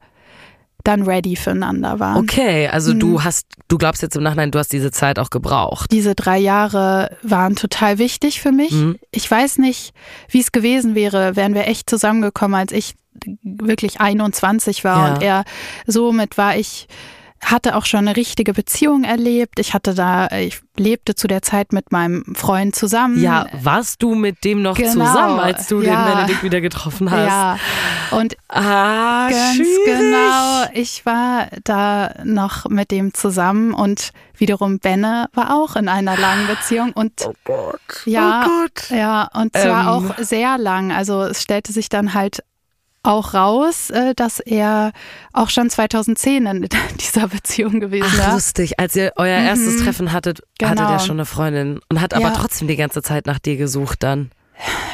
[0.84, 2.16] dann ready füreinander waren.
[2.24, 2.98] Okay, also Mhm.
[2.98, 5.92] du hast, du glaubst jetzt im Nachhinein, du hast diese Zeit auch gebraucht.
[5.92, 8.72] Diese drei Jahre waren total wichtig für mich.
[8.72, 8.98] Mhm.
[9.12, 9.94] Ich weiß nicht,
[10.28, 12.94] wie es gewesen wäre, wären wir echt zusammengekommen, als ich
[13.44, 15.14] wirklich 21 war Ja.
[15.14, 15.44] und er
[15.86, 16.88] somit war ich
[17.44, 19.58] hatte auch schon eine richtige Beziehung erlebt.
[19.58, 23.20] Ich hatte da, ich lebte zu der Zeit mit meinem Freund zusammen.
[23.20, 26.04] Ja, warst du mit dem noch Genau, zusammen, als du ja.
[26.06, 27.26] den Benedikt wieder getroffen hast?
[27.26, 27.58] Ja,
[28.12, 29.68] und Ah, Ganz schwierig.
[29.86, 30.64] genau.
[30.72, 36.46] Ich war da noch mit dem zusammen und wiederum Benne war auch in einer langen
[36.46, 37.80] Beziehung und Oh Gott.
[38.06, 38.90] ja, Oh Gott.
[38.90, 39.88] ja und zwar Ähm.
[39.88, 40.92] auch sehr lang.
[40.92, 42.42] Also es stellte sich dann halt
[43.02, 44.92] auch raus, äh, dass er
[45.32, 46.68] auch schon 2010 in
[47.00, 48.34] dieser Beziehung gewesen Ach, war.
[48.34, 48.78] lustig.
[48.78, 50.90] Als ihr euer erstes Treffen hattet, hatte Genau.
[50.90, 52.30] der schon eine Freundin und hat aber Ja.
[52.30, 54.30] trotzdem die ganze Zeit nach dir gesucht dann.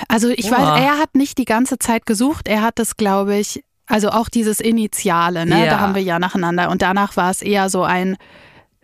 [0.08, 0.58] Also ich Boah.
[0.58, 4.28] weiß, er hat nicht die ganze Zeit gesucht, er hat es, glaube ich, also auch
[4.28, 5.64] dieses Initiale, ne?
[5.66, 5.70] Ja.
[5.72, 6.70] Da haben wir ja nacheinander.
[6.70, 8.16] Und danach war es eher so ein,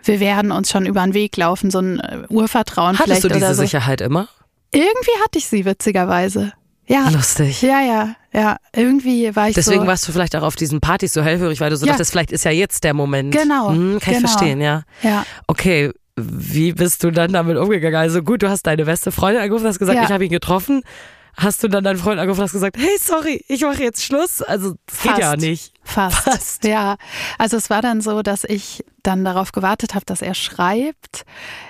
[0.03, 3.29] wir werden uns schon über den Weg laufen, so ein äh, Urvertrauen Hattest vielleicht du
[3.29, 3.63] diese so.
[3.63, 4.29] Sicherheit immer?
[4.73, 6.53] Irgendwie hatte ich sie witzigerweise.
[6.87, 7.09] Ja.
[7.09, 7.63] Lustig.
[7.63, 8.57] Ja, ja, ja.
[8.75, 9.87] Irgendwie war ich Deswegen so.
[9.87, 11.93] warst du vielleicht auch auf diesen Partys so hellhörig, weil du so Ja.
[11.93, 13.35] dachtest, vielleicht ist ja jetzt der Moment.
[13.35, 14.29] Genau, Hm, kann ich genau.
[14.29, 14.83] verstehen, ja.
[15.03, 15.25] Ja.
[15.47, 17.97] Okay, wie bist du dann damit umgegangen?
[17.97, 20.05] Also gut, du hast deine beste Freundin angerufen, hast gesagt, Ja.
[20.05, 20.83] ich habe ihn getroffen.
[21.37, 24.41] Hast du dann deinen Freund angerufen und hast gesagt, hey, sorry, ich mache jetzt Schluss?
[24.43, 25.21] Also, das geht Fast.
[25.21, 25.73] ja nicht.
[25.83, 26.17] Fast.
[26.19, 26.65] Fast.
[26.65, 26.97] Ja,
[27.39, 31.25] also es war dann so, dass ich dann darauf gewartet habe, dass er schreibt.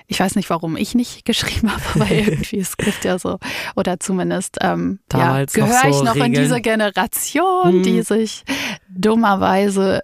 [0.07, 3.39] Ich weiß nicht, warum ich nicht geschrieben habe, aber irgendwie es gibt ja so
[3.75, 6.43] oder zumindest ähm, ja, Damals noch gehöre ich so noch in Regeln.
[6.45, 7.83] diese Generation, Mhm.
[7.83, 8.45] die sich
[8.89, 10.01] dummerweise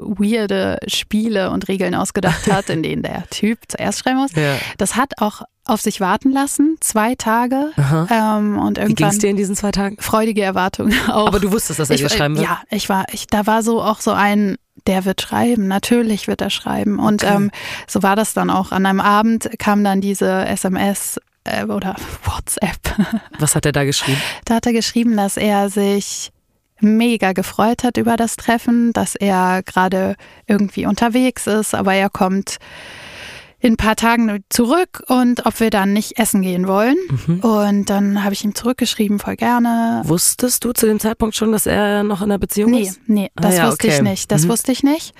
[0.00, 4.32] weirde Spiele und Regeln ausgedacht hat, in denen der Typ zuerst schreiben muss.
[4.36, 4.56] Ja.
[4.78, 7.70] Das hat auch auf sich warten lassen, zwei Tage
[8.10, 9.96] ähm, und Wie ging irgendwann es dir in diesen zwei Tagen?
[9.98, 11.26] freudige Erwartungen auch.
[11.28, 12.46] Aber du wusstest, dass er Ich- schreiben wird?
[12.46, 16.42] Ja, ich war, ich, da war so auch so ein, der wird schreiben, natürlich wird
[16.42, 16.98] er schreiben.
[16.98, 17.34] Und Okay.
[17.34, 17.50] ähm,
[17.86, 18.72] so war das dann auch.
[18.72, 22.76] An einem Abend kam dann diese SMS äh, oder WhatsApp.
[23.38, 24.20] Was hat er da geschrieben?
[24.44, 26.30] Da hat er geschrieben, dass er sich
[26.84, 30.14] mega gefreut hat über das Treffen, dass er gerade
[30.46, 32.58] irgendwie unterwegs ist, aber er kommt
[33.60, 36.96] in ein paar Tagen zurück und ob wir dann nicht essen gehen wollen.
[37.26, 37.40] Mhm.
[37.40, 40.02] Und dann habe ich ihm zurückgeschrieben, voll gerne.
[40.04, 43.00] Wusstest du zu dem Zeitpunkt schon, dass er noch in einer Beziehung Nee, ist?
[43.06, 44.02] nee, Ah das ja, wusste ich okay.
[44.02, 44.30] nicht.
[44.30, 44.48] Das Mhm.
[44.50, 45.14] wusste ich nicht.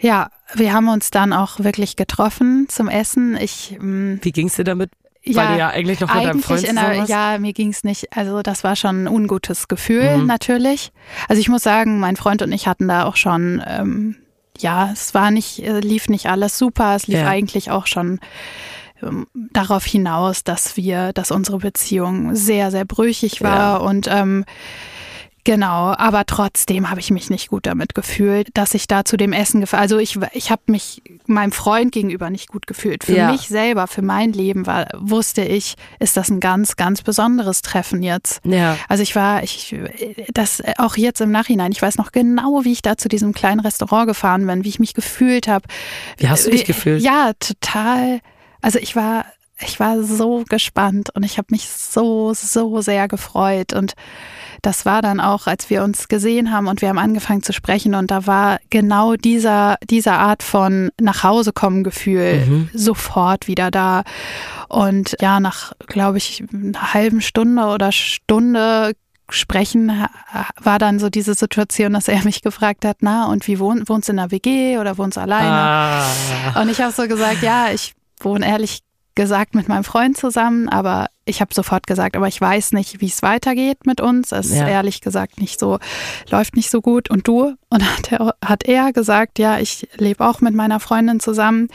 [0.00, 3.36] Ja, wir haben uns dann auch wirklich getroffen zum Essen.
[3.38, 4.90] Ich mm, Wie ging es dir damit?
[5.26, 7.10] Ja, Weil du ja eigentlich noch mit deinem Freund zusammen einer, warst?
[7.10, 8.16] ja, mir ging's nicht.
[8.16, 10.26] Also das war schon ein ungutes Gefühl Mhm.
[10.26, 10.92] natürlich.
[11.28, 14.16] Also ich muss sagen, mein Freund und ich hatten da auch schon, ähm,
[14.58, 16.94] ja, es war nicht, äh, lief nicht alles super.
[16.96, 17.26] Es lief Ja.
[17.28, 18.20] eigentlich auch schon
[19.02, 24.44] ähm, darauf hinaus, dass wir, dass unsere Beziehung sehr, sehr brüchig war und ähm,
[25.46, 29.32] Genau, aber trotzdem habe ich mich nicht gut damit gefühlt, dass ich da zu dem
[29.32, 29.80] Essen gefahren.
[29.80, 33.04] Also ich, ich habe mich meinem Freund gegenüber nicht gut gefühlt.
[33.04, 33.30] Für Ja.
[33.30, 38.02] mich selber, für mein Leben war, wusste ich, ist das ein ganz, ganz besonderes Treffen
[38.02, 38.40] jetzt.
[38.44, 38.76] Ja.
[38.88, 39.76] Also ich war, ich,
[40.34, 43.60] das auch jetzt im Nachhinein, ich weiß noch genau, wie ich da zu diesem kleinen
[43.60, 45.68] Restaurant gefahren bin, wie ich mich gefühlt habe.
[46.18, 47.02] Wie hast du dich gefühlt?
[47.02, 48.18] Ja, total.
[48.62, 49.26] Also ich war,
[49.60, 53.94] ich war so gespannt und ich habe mich so, so sehr gefreut und
[54.66, 57.94] das war dann auch, als wir uns gesehen haben und wir haben angefangen zu sprechen
[57.94, 62.70] und da war genau dieser, dieser Art von nach Hause kommen Gefühl Mhm.
[62.72, 64.02] sofort wieder da.
[64.68, 68.92] Und ja, nach, glaube ich, einer halben Stunde oder Stunde
[69.28, 70.06] sprechen
[70.60, 74.08] war dann so diese Situation, dass er mich gefragt hat, na, und wie wohn, wohnst
[74.08, 75.48] du in einer WG oder wohnst du alleine?
[75.48, 76.60] Ah.
[76.60, 78.80] Und ich habe so gesagt, ja, ich wohne ehrlich
[79.16, 83.06] gesagt mit meinem Freund zusammen, aber ich habe sofort gesagt, aber ich weiß nicht, wie
[83.08, 84.30] es weitergeht mit uns.
[84.30, 84.68] Es ist Ja.
[84.68, 85.80] ehrlich gesagt nicht so,
[86.30, 87.10] läuft nicht so gut.
[87.10, 87.54] Und du?
[87.68, 91.68] Und hat er, hat er gesagt, ja, ich lebe auch mit meiner Freundin zusammen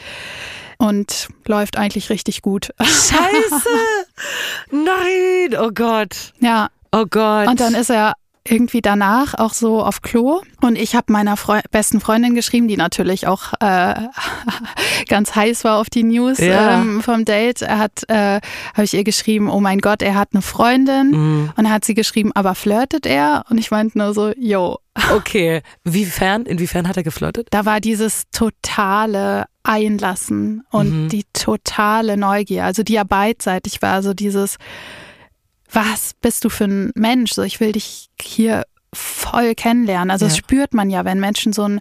[0.78, 2.70] und läuft eigentlich richtig gut.
[2.80, 3.68] Scheiße!
[4.70, 5.58] Nein!
[5.60, 6.32] Oh Gott!
[6.40, 7.48] ja, Oh Gott!
[7.48, 8.14] und dann ist er
[8.46, 12.76] irgendwie danach auch so auf Klo und ich habe meiner Freu besten Freundin geschrieben, die
[12.76, 13.94] natürlich auch äh,
[15.08, 16.80] ganz heiß war auf die News Ja.
[16.80, 17.62] ähm, vom Date.
[17.62, 18.40] Er hat, äh,
[18.74, 21.48] habe ich ihr geschrieben, oh mein Gott, er hat eine Freundin Mhm.
[21.56, 23.44] und dann hat sie geschrieben, aber flirtet er?
[23.48, 24.78] Und ich meinte nur so, yo,
[25.14, 27.46] Okay, wiefern, inwiefern hat er geflirtet?
[27.50, 31.08] da war dieses totale Einlassen und Mhm.
[31.08, 34.56] die totale Neugier, also die ja beidseitig war, so dieses,
[35.72, 37.32] was bist du für ein Mensch?
[37.32, 40.10] So, ich will dich hier voll kennenlernen.
[40.10, 40.42] Also das Ja.
[40.42, 41.80] spürt man ja, wenn Menschen so ein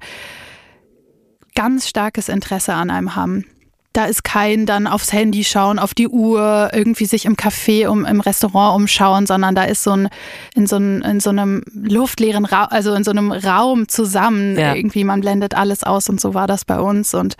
[1.56, 3.46] ganz starkes Interesse an einem haben.
[3.94, 8.06] Da ist kein dann aufs Handy schauen, auf die Uhr, irgendwie sich im Café, um,
[8.06, 10.08] im Restaurant umschauen, sondern da ist so ein,
[10.56, 14.76] in so, ein, in so einem luftleeren Raum, also in so einem Raum zusammen, Ja.
[14.76, 17.36] irgendwie, man blendet alles aus und so war das bei uns und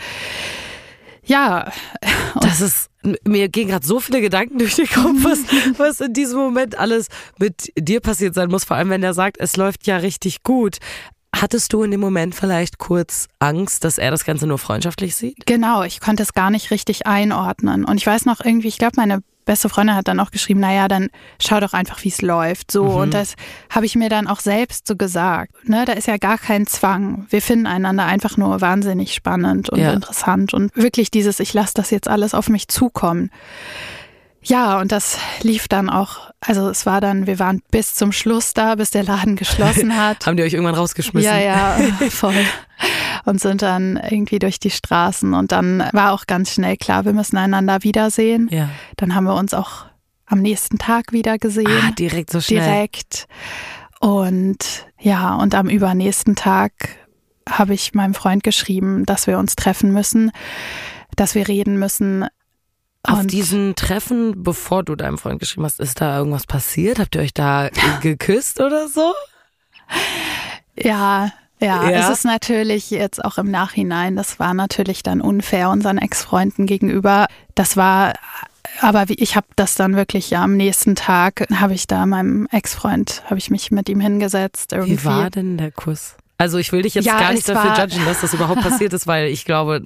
[1.32, 1.72] ja,
[2.42, 2.90] Das ist,
[3.26, 5.40] mir gehen gerade so viele Gedanken durch den Kopf, was,
[5.78, 7.08] was in diesem Moment alles
[7.40, 8.64] mit dir passiert sein muss.
[8.64, 10.78] Vor allem, wenn er sagt, es läuft ja richtig gut.
[11.34, 15.46] Hattest du in dem Moment vielleicht kurz Angst, dass er das Ganze nur freundschaftlich sieht?
[15.46, 17.86] Genau, ich konnte es gar nicht richtig einordnen.
[17.86, 20.88] Und ich weiß noch irgendwie, ich glaube, meine beste Freundin hat dann auch geschrieben, naja,
[20.88, 21.10] dann
[21.42, 22.72] schau doch einfach, wie es läuft.
[22.72, 23.36] So, und das
[23.70, 25.52] habe ich mir dann auch selbst so gesagt.
[25.68, 27.26] Ne, da ist ja gar kein Zwang.
[27.30, 29.94] Wir finden einander einfach nur wahnsinnig spannend und Ja.
[29.94, 30.54] interessant.
[30.54, 33.30] Und wirklich dieses, ich lasse das jetzt alles auf mich zukommen.
[34.44, 38.54] Ja, und das lief dann auch, also es war dann, wir waren bis zum Schluss
[38.54, 40.26] da, bis der Laden geschlossen hat.
[40.26, 41.30] Haben die euch irgendwann rausgeschmissen?
[41.30, 41.78] Ja, ja,
[42.10, 42.34] voll.
[43.26, 45.36] Und sind dann irgendwie durch die Straßen.
[45.36, 48.50] Und dann war auch ganz schnell klar, wir müssen einander wiedersehen.
[48.52, 48.70] Ja.
[48.98, 49.86] Dann haben wir uns auch
[50.26, 51.68] am nächsten Tag wieder gesehen.
[51.68, 52.62] Ah, direkt so schnell.
[52.62, 53.28] direkt.
[54.00, 56.72] Und ja, und am übernächsten Tag
[57.48, 60.32] habe ich meinem Freund geschrieben, dass wir uns treffen müssen,
[61.16, 62.26] dass wir reden müssen.
[63.04, 67.00] Auf Und- diesen Treffen, bevor du deinem Freund geschrieben hast, ist da irgendwas passiert?
[67.00, 67.70] Habt ihr euch da
[68.02, 69.14] geküsst oder so?
[70.78, 72.10] Ja, ja, Ja?
[72.12, 77.28] es ist natürlich jetzt auch im Nachhinein, das war natürlich dann unfair unseren Ex-Freunden gegenüber.
[77.56, 78.14] Das war,
[78.80, 82.48] aber wie, ich habe das dann wirklich ja am nächsten Tag, habe ich da meinem
[82.52, 84.74] Ex-Freund, habe ich mich mit ihm hingesetzt.
[84.74, 85.00] Irgendwie.
[85.02, 86.16] Wie war denn der Kuss?
[86.42, 89.06] Also ich will dich jetzt Ja, gar nicht dafür judgen, dass das überhaupt passiert ist,
[89.06, 89.82] weil ich glaube,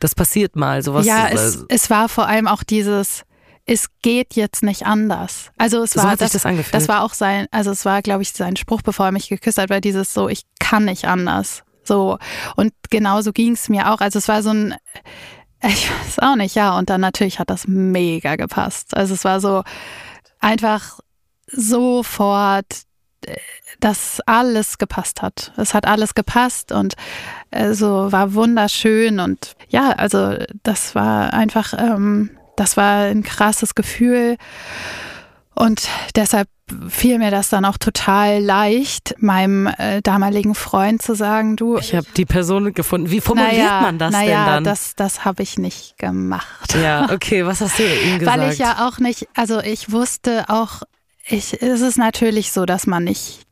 [0.00, 0.82] das passiert mal.
[0.82, 3.24] Sowas ja, es, es war vor allem auch dieses,
[3.64, 5.50] es geht jetzt nicht anders.
[5.56, 6.74] Also es So war das angefühlt.
[6.74, 9.56] Das war auch sein, also es war, glaube ich, sein Spruch, bevor er mich geküsst
[9.56, 11.62] hat, war dieses so, ich kann nicht anders.
[11.84, 12.18] So.
[12.54, 14.00] Und genauso ging es mir auch.
[14.00, 14.74] Also es war so ein,
[15.62, 16.76] ich weiß auch nicht, ja.
[16.76, 18.94] Und dann natürlich hat das mega gepasst.
[18.94, 19.62] Also es war so
[20.38, 21.00] einfach
[21.46, 22.66] sofort,
[23.24, 23.36] äh,
[23.84, 25.52] dass alles gepasst hat.
[25.58, 26.94] Es hat alles gepasst und
[27.50, 33.74] äh, so war wunderschön und ja, also das war einfach, ähm, das war ein krasses
[33.74, 34.38] Gefühl
[35.54, 36.48] und deshalb
[36.88, 41.94] fiel mir das dann auch total leicht, meinem äh, damaligen Freund zu sagen, du, ich
[41.94, 43.10] habe die Person gefunden.
[43.10, 44.64] Wie formuliert naja, man das naja, denn dann?
[44.64, 46.74] das, das habe ich nicht gemacht.
[46.74, 48.40] ja, okay, was hast du ihm gesagt?
[48.40, 50.82] Weil ich ja auch nicht, also ich wusste auch,
[51.26, 53.43] ich, es ist natürlich so, dass man nicht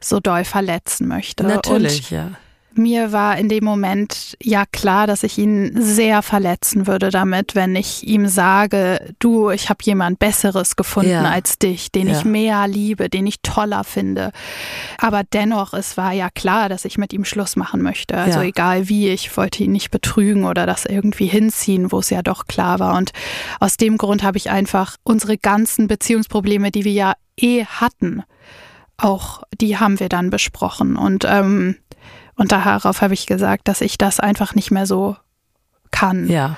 [0.00, 1.44] so doll verletzen möchte.
[1.44, 2.26] Natürlich, ja.
[2.26, 2.36] Und
[2.76, 7.74] mir war in dem Moment ja klar, dass ich ihn sehr verletzen würde damit, wenn
[7.74, 11.24] ich ihm sage, du, ich habe jemand Besseres gefunden Ja.
[11.24, 12.16] als dich, den Ja.
[12.16, 14.30] ich mehr liebe, den ich toller finde.
[14.98, 18.16] Aber dennoch, es war ja klar, dass ich mit ihm Schluss machen möchte.
[18.16, 18.46] Also Ja.
[18.46, 22.46] egal wie, ich wollte ihn nicht betrügen oder das irgendwie hinziehen, wo es ja doch
[22.46, 22.96] klar war.
[22.96, 23.10] Und
[23.58, 28.22] aus dem Grund habe ich einfach unsere ganzen Beziehungsprobleme, die wir ja eh hatten,
[29.04, 30.96] auch die haben wir dann besprochen.
[30.96, 31.76] Und, ähm,
[32.36, 35.16] und darauf habe ich gesagt, dass ich das einfach nicht mehr so
[35.90, 36.28] kann.
[36.28, 36.56] Ja.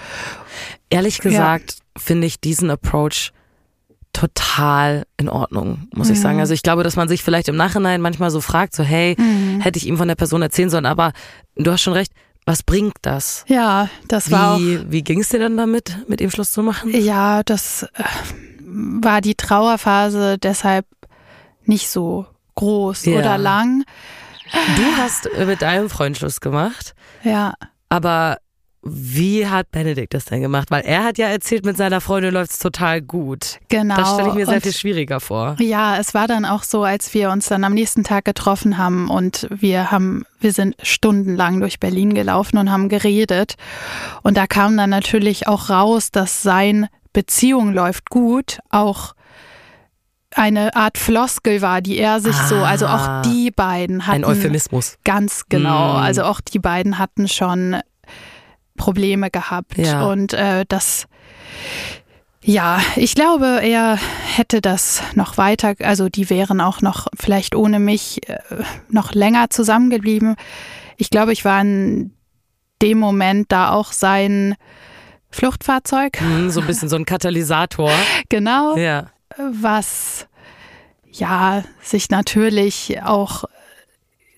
[0.90, 3.32] Ehrlich gesagt finde ich diesen Approach
[4.12, 6.22] total in Ordnung, muss ich Mhm.
[6.22, 6.40] sagen.
[6.40, 9.60] Also ich glaube, dass man sich vielleicht im Nachhinein manchmal so fragt, so hey, Mhm.
[9.60, 11.12] hätte ich ihm von der Person erzählen sollen, aber
[11.56, 12.12] du hast schon recht,
[12.44, 13.44] was bringt das?
[13.48, 14.58] Ja, das war auch.
[14.58, 16.90] Wie, wie ging es dir dann damit, mit ihm Schluss zu machen?
[16.92, 17.88] Ja, das äh,
[18.66, 20.84] war die Trauerphase deshalb
[21.64, 23.18] nicht so groß Ja.
[23.18, 23.84] oder lang.
[24.76, 27.54] Du hast mit deinem Freund Schluss gemacht, Ja,
[27.88, 28.36] aber
[28.84, 30.72] wie hat Benedikt das denn gemacht?
[30.72, 33.60] Weil er hat ja erzählt, mit seiner Freundin läuft's total gut.
[33.68, 33.94] genau.
[33.94, 35.54] Das stelle ich mir sehr Und viel schwieriger vor.
[35.60, 39.08] Ja, es war dann auch so, als wir uns dann am nächsten Tag getroffen haben
[39.08, 43.54] und wir haben, wir sind stundenlang durch Berlin gelaufen und haben geredet.
[44.22, 49.14] Und da kam dann natürlich auch raus, dass sein Beziehung läuft gut, auch
[50.34, 53.20] eine Art Floskel war, die er sich so, also Ah.
[53.20, 54.96] auch die beiden hatten Ein Euphemismus.
[55.04, 55.94] Ganz genau.
[55.94, 55.96] Mm.
[56.02, 57.76] Also auch die beiden hatten schon
[58.76, 59.76] Probleme gehabt.
[59.78, 60.04] Ja.
[60.06, 61.06] Und äh, das,
[62.44, 63.98] Ja, ich glaube, er
[64.36, 68.38] hätte das noch weiter, also die wären auch noch vielleicht ohne mich äh,
[68.88, 70.34] noch länger zusammengeblieben.
[70.96, 72.14] Ich glaube, ich war in
[72.80, 74.56] dem Moment da auch sein
[75.30, 76.20] Fluchtfahrzeug.
[76.20, 77.90] Hm, so ein bisschen so ein Katalysator.
[78.28, 78.76] Genau.
[78.76, 79.06] Ja.
[79.38, 80.26] Was
[81.10, 83.44] ja sich natürlich auch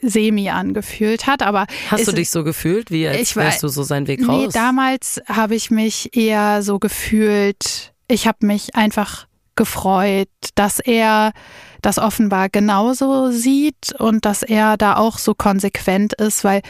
[0.02, 3.82] semi angefühlt hat, aber Hast du dich so gefühlt, wie als Ich wärst du so
[3.82, 4.52] seinen Weg nee, raus?
[4.52, 9.26] damals habe ich mich eher so gefühlt, ich habe mich einfach
[9.56, 11.32] gefreut, dass er
[11.80, 16.62] das offenbar genauso sieht und dass er da auch so konsequent ist, weil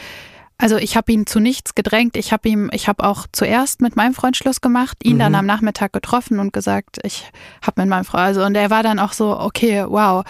[0.57, 2.15] also ich habe ihn zu nichts gedrängt.
[2.17, 5.39] Ich habe ihm, ich habe auch zuerst mit meinem Freund Schluss gemacht, ihn dann Mhm.
[5.39, 7.29] am Nachmittag getroffen und gesagt, ich
[7.61, 10.23] habe mit meinem Freund, also und er war dann auch so, okay, wow.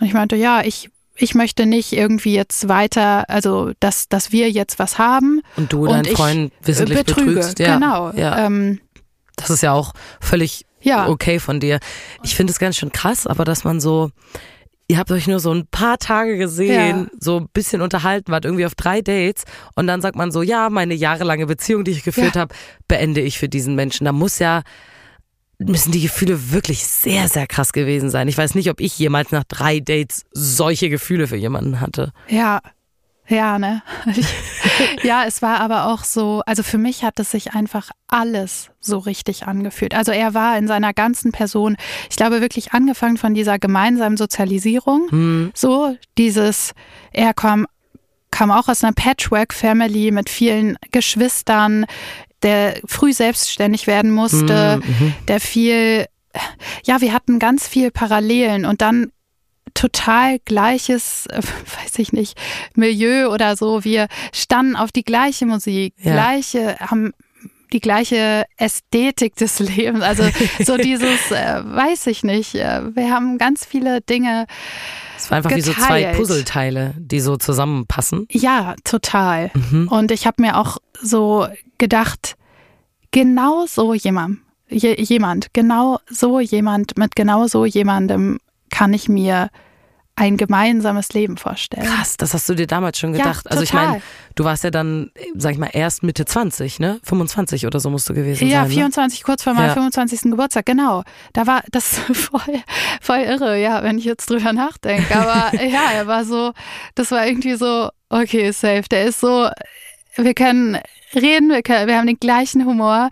[0.00, 4.50] Und ich meinte, ja, ich ich möchte nicht irgendwie jetzt weiter, also dass dass wir
[4.50, 5.42] jetzt was haben.
[5.56, 7.34] und du und deinen ich Freund wissentlich betrüge.
[7.34, 7.58] betrügst.
[7.58, 7.74] Ja.
[7.74, 8.10] Genau.
[8.12, 8.46] Ja.
[8.46, 8.80] Ähm,
[9.36, 11.08] Das ist ja auch völlig ja.
[11.08, 11.80] okay von dir.
[12.22, 14.10] Ich finde es ganz schön krass, aber dass man so,
[14.88, 18.66] ihr habt euch nur so ein paar Tage gesehen, so ein bisschen unterhalten, wart irgendwie
[18.66, 22.36] auf drei Dates und dann sagt man so, ja, meine jahrelange Beziehung, die ich geführt
[22.36, 22.54] habe,
[22.88, 24.06] beende ich für diesen Menschen.
[24.06, 24.62] Da muss ja,
[25.58, 28.28] müssen die Gefühle wirklich sehr, sehr krass gewesen sein.
[28.28, 32.12] Ich weiß nicht, ob ich jemals nach drei Dates solche Gefühle für jemanden hatte.
[32.28, 32.60] Ja,
[33.28, 33.82] ja, ne?
[35.02, 38.98] ja, es war aber auch so, also für mich hat es sich einfach alles so
[38.98, 39.94] richtig angefühlt.
[39.94, 41.76] Also er war in seiner ganzen Person,
[42.08, 46.72] ich glaube wirklich angefangen von dieser gemeinsamen Sozialisierung, Hm, so dieses,
[47.12, 47.66] er kam,
[48.30, 51.86] kam auch aus einer Patchwork-Family mit vielen Geschwistern,
[52.42, 55.14] der früh selbstständig werden musste, mhm.
[55.26, 56.06] der viel,
[56.84, 59.12] ja, wir hatten ganz viel Parallelen und dann
[59.78, 61.36] total gleiches, äh,
[61.82, 62.36] weiß ich nicht,
[62.74, 63.84] Milieu oder so.
[63.84, 66.12] Wir standen auf die gleiche Musik, Ja.
[66.12, 67.12] gleiche, haben
[67.72, 70.02] die gleiche Ästhetik des Lebens.
[70.02, 70.24] Also
[70.64, 72.54] so dieses, äh, weiß ich nicht.
[72.54, 74.46] äh, Wir haben ganz viele Dinge.
[75.16, 76.16] Es war einfach wie so zwei Geteilt.
[76.16, 78.26] Puzzleteile, die so zusammenpassen.
[78.30, 79.50] Ja, total.
[79.54, 79.88] Mhm.
[79.88, 82.36] Und ich habe mir auch so gedacht,
[83.10, 84.38] genau so jemand,
[84.68, 88.38] je, jemand, genau so jemand, mit genau so jemandem
[88.70, 89.50] kann ich mir
[90.20, 91.86] ein gemeinsames Leben vorstellen.
[91.86, 93.48] Krass, das hast du dir damals schon Ja, gedacht.
[93.50, 94.02] also ich meine,
[94.34, 96.98] du warst ja dann, sag ich mal, erst Mitte 20, ne?
[97.04, 98.68] 25 oder so musst du gewesen Ja, sein.
[98.68, 98.74] Ne?
[98.74, 99.74] 24, kurz vor meinem Ja.
[99.74, 100.22] 25.
[100.22, 101.04] Geburtstag, genau.
[101.34, 102.40] Da war das voll,
[103.00, 105.14] voll irre, ja, wenn ich jetzt drüber nachdenke.
[105.16, 106.52] Aber ja, er war so,
[106.96, 108.84] das war irgendwie so, okay, safe.
[108.90, 109.48] Der ist so,
[110.16, 110.78] wir können
[111.14, 113.08] reden, wir, können, wir haben den gleichen Humor.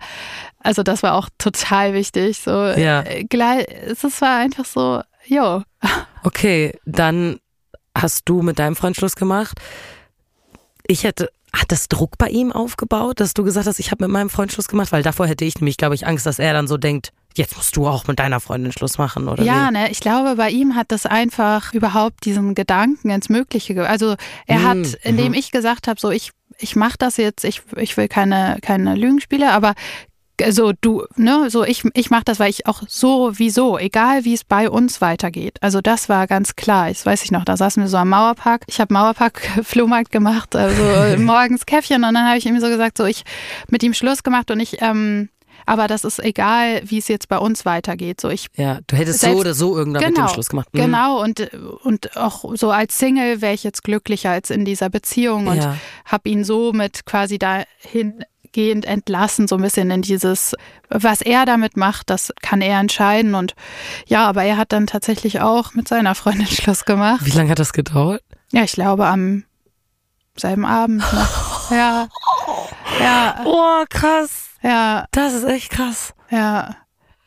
[0.59, 2.39] Also das war auch total wichtig.
[2.39, 3.01] So, Ja.
[3.03, 5.61] äh, gleich, es war einfach so, jo.
[6.27, 7.39] Okay, dann
[7.97, 9.57] hast du mit deinem Freund Schluss gemacht.
[10.85, 14.11] Ich hätte, hat das Druck bei ihm aufgebaut, dass du gesagt hast, ich habe mit
[14.11, 14.91] meinem Freund Schluss gemacht?
[14.91, 17.77] Weil davor hätte ich nämlich, glaube ich, Angst, dass er dann so denkt, jetzt musst
[17.77, 19.73] du auch mit deiner Freundin Schluss machen, oder Ja, wie?
[19.73, 23.73] ne, ich glaube, bei ihm hat das einfach überhaupt diesen Gedanken ins Mögliche.
[23.73, 24.15] ge- Also
[24.47, 25.33] er hat, indem mhm.
[25.35, 29.51] ich gesagt habe, so ich ich mache das jetzt, ich ich will keine keine Lügenspiele,
[29.51, 29.75] aber
[30.49, 34.43] so du, ne, so ich ich mache das, weil ich auch sowieso, egal wie es
[34.43, 35.57] bei uns weitergeht.
[35.61, 36.89] Also das war ganz klar.
[36.89, 37.43] Das weiß ich noch.
[37.45, 38.63] Da saßen wir so am Mauerpark.
[38.67, 42.97] Ich habe Mauerpark Flohmarkt gemacht, also morgens Käffchen und dann habe ich ihm so gesagt,
[42.97, 43.23] so ich
[43.69, 45.29] mit ihm Schluss gemacht und ich ähm,
[45.65, 48.21] aber das ist egal, wie es jetzt bei uns weitergeht.
[48.21, 50.69] So, ich Ja, du hättest Selbst- so oder so irgendwann mit Genau, dem Schluss gemacht.
[50.71, 50.79] Mhm.
[50.79, 51.49] Genau, und,
[51.83, 55.75] und auch so als Single wäre ich jetzt glücklicher als in dieser Beziehung und Ja.
[56.05, 57.37] habe ihn so mit quasi
[58.57, 60.55] dahingehend entlassen, so ein bisschen in dieses,
[60.89, 63.35] was er damit macht, das kann er entscheiden.
[63.35, 63.53] Und
[64.07, 67.25] ja, aber er hat dann tatsächlich auch mit seiner Freundin Schluss gemacht.
[67.25, 68.21] Wie lange hat das gedauert?
[68.51, 69.43] Ja, ich glaube am
[70.37, 71.47] selben Abend noch.
[71.71, 72.07] Ja.
[73.01, 74.51] Ja, Oh, krass.
[74.63, 76.13] ja, Das ist echt krass.
[76.29, 76.75] ja.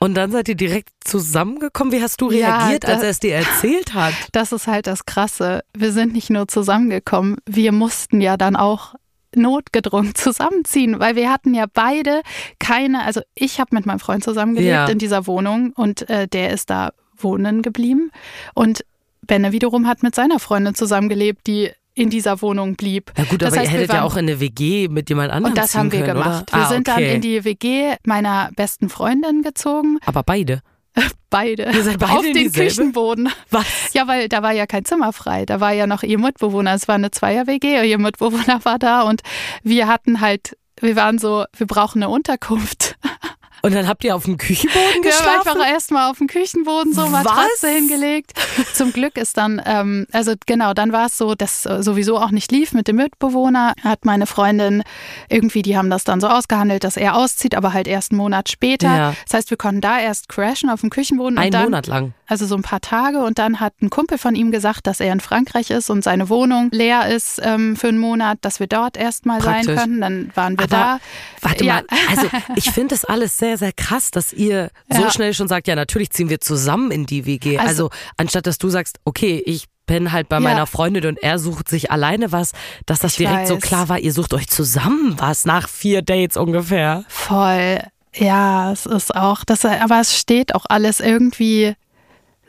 [0.02, 1.92] Und dann seid ihr direkt zusammengekommen.
[1.92, 4.14] Wie hast du Ja, reagiert, als er es dir erzählt hat?
[4.32, 5.60] Das ist halt das Krasse.
[5.76, 8.94] Wir sind nicht nur zusammengekommen, wir mussten ja dann auch
[9.34, 12.22] notgedrungen zusammenziehen, weil wir hatten ja beide
[12.58, 14.86] keine, also ich habe mit meinem Freund zusammengelebt Ja.
[14.88, 18.10] in dieser Wohnung und äh, der ist da wohnen geblieben
[18.54, 18.84] und
[19.26, 23.12] Benne wiederum hat mit seiner Freundin zusammengelebt, die in dieser Wohnung blieb.
[23.18, 25.30] Ja gut, Das aber heißt, ihr hättet ja waren- auch in eine WG mit jemand
[25.30, 26.50] anderem Und das haben wir können, gemacht.
[26.50, 26.58] Oder?
[26.58, 27.04] Wir ah, sind okay.
[27.04, 30.62] dann in die WG meiner besten Freundin gezogen, Aber beide.
[31.30, 32.52] beide, Ihr seid beide auf den?
[32.52, 33.28] Küchenboden.
[33.50, 33.92] Was?
[33.92, 35.46] Ja, weil da war ja kein Zimmer frei.
[35.46, 36.74] Da war ja noch ihr Mitbewohner.
[36.74, 37.88] Es war eine Zweier-WG.
[37.88, 39.22] Ihr Mitbewohner war da und
[39.62, 42.96] wir hatten halt, wir waren so, wir brauchen eine Unterkunft.
[43.62, 45.48] Und dann habt ihr auf dem Küchenboden geschlafen?
[45.48, 47.70] einfach erstmal auf dem Küchenboden so Matratze Was?
[47.70, 48.32] hingelegt.
[48.74, 52.52] Zum Glück ist dann, ähm, also genau, dann war es so, dass sowieso auch nicht
[52.52, 53.74] lief mit dem Mitbewohner.
[53.82, 54.82] Hat meine Freundin
[55.28, 58.48] irgendwie, die haben das dann so ausgehandelt, dass er auszieht, aber halt erst einen Monat
[58.48, 58.88] später.
[58.96, 59.14] Ja.
[59.26, 61.36] Das heißt, wir konnten da erst crashen auf dem Küchenboden.
[61.36, 62.14] und Einen dann, Monat lang.
[62.30, 63.18] Also so ein paar Tage.
[63.18, 66.28] Und dann hat ein Kumpel von ihm gesagt, dass er in Frankreich ist und seine
[66.28, 70.00] Wohnung leer ist ähm, für einen Monat, dass wir dort erstmal sein können.
[70.00, 71.00] Dann waren wir Aber da.
[71.42, 71.74] Warte Ja.
[71.74, 75.10] mal, also ich finde das alles sehr, sehr krass, dass ihr so Ja.
[75.10, 77.58] schnell schon sagt, ja, natürlich ziehen wir zusammen in die WG.
[77.58, 80.40] Also, Also- anstatt dass du sagst, okay, ich bin halt bei Ja.
[80.40, 82.52] meiner Freundin und er sucht sich alleine was,
[82.86, 83.62] dass das Ich direkt so weiß.
[83.62, 87.04] klar war, ihr sucht euch zusammen was nach vier Dates ungefähr.
[87.08, 87.80] Voll.
[88.14, 91.74] Ja, es ist auch, das, aber es steht auch alles irgendwie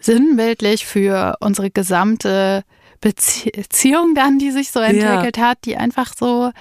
[0.02, 2.64] sinnbildlich für unsere gesamte
[3.00, 6.52] Bezie Beziehung dann, die sich so entwickelt hat, die einfach so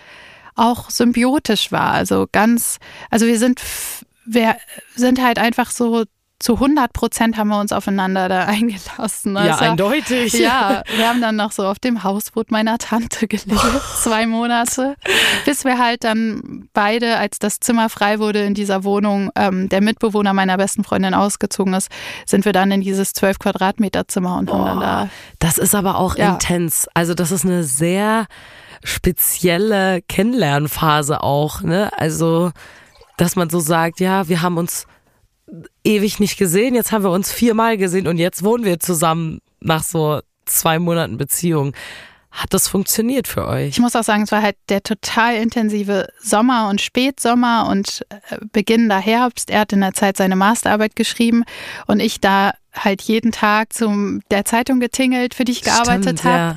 [0.54, 1.92] auch symbiotisch war.
[1.92, 2.78] Also ganz,
[3.10, 3.60] also wir sind,
[4.24, 4.56] wir
[4.94, 6.04] sind halt einfach so
[6.40, 9.34] zu 100 Prozent haben wir uns aufeinander da eingelassen.
[9.36, 10.32] ja, Also, eindeutig.
[10.32, 13.60] ja, wir haben dann noch so auf dem Hausboot meiner Tante gelebt,
[14.02, 14.96] zwei Monate,
[15.44, 19.82] bis wir halt dann beide, als das Zimmer frei wurde in dieser Wohnung, ähm, der
[19.82, 21.88] Mitbewohner meiner besten Freundin ausgezogen ist,
[22.26, 25.08] sind wir dann in dieses 12 Quadratmeter Zimmer und haben dann da.
[25.40, 26.30] Das ist aber auch Ja.
[26.32, 26.88] intens.
[26.94, 28.26] Also das ist eine sehr
[28.82, 31.90] spezielle Kennenlernphase auch, ne?
[31.96, 32.50] Also,
[33.18, 34.86] dass man so sagt, ja, wir haben uns
[35.84, 39.82] ewig nicht gesehen, jetzt haben wir uns viermal gesehen und jetzt wohnen wir zusammen nach
[39.82, 41.74] so zwei Monaten Beziehung.
[42.30, 43.70] Hat das funktioniert für euch?
[43.70, 48.38] Ich muss auch sagen, es war halt der total intensive Sommer und Spätsommer und äh,
[48.52, 49.50] beginnender Herbst.
[49.50, 51.42] Er hat in der Zeit seine Masterarbeit geschrieben
[51.88, 56.36] und ich da halt jeden Tag zum der Zeitung getingelt, für die ich gearbeitet habe.
[56.36, 56.56] ja.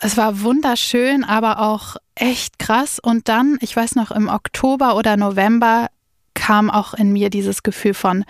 [0.00, 2.98] Es war wunderschön, aber auch echt krass.
[3.00, 5.88] Und dann, ich weiß noch, im Oktober oder November
[6.38, 8.24] kam auch in mir dieses Gefühl von,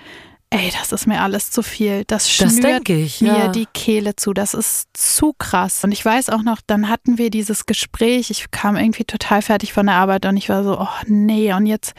[0.51, 2.05] ey, das ist mir alles zu viel.
[2.07, 3.49] Das schnürt ich, mir ja.
[3.49, 4.33] die Kehle zu.
[4.33, 5.85] Das ist zu krass.
[5.85, 8.31] Und ich weiß auch noch, dann hatten wir dieses Gespräch.
[8.31, 11.67] Ich kam irgendwie total fertig von der Arbeit und ich war so, oh nee, und
[11.67, 11.93] jetzt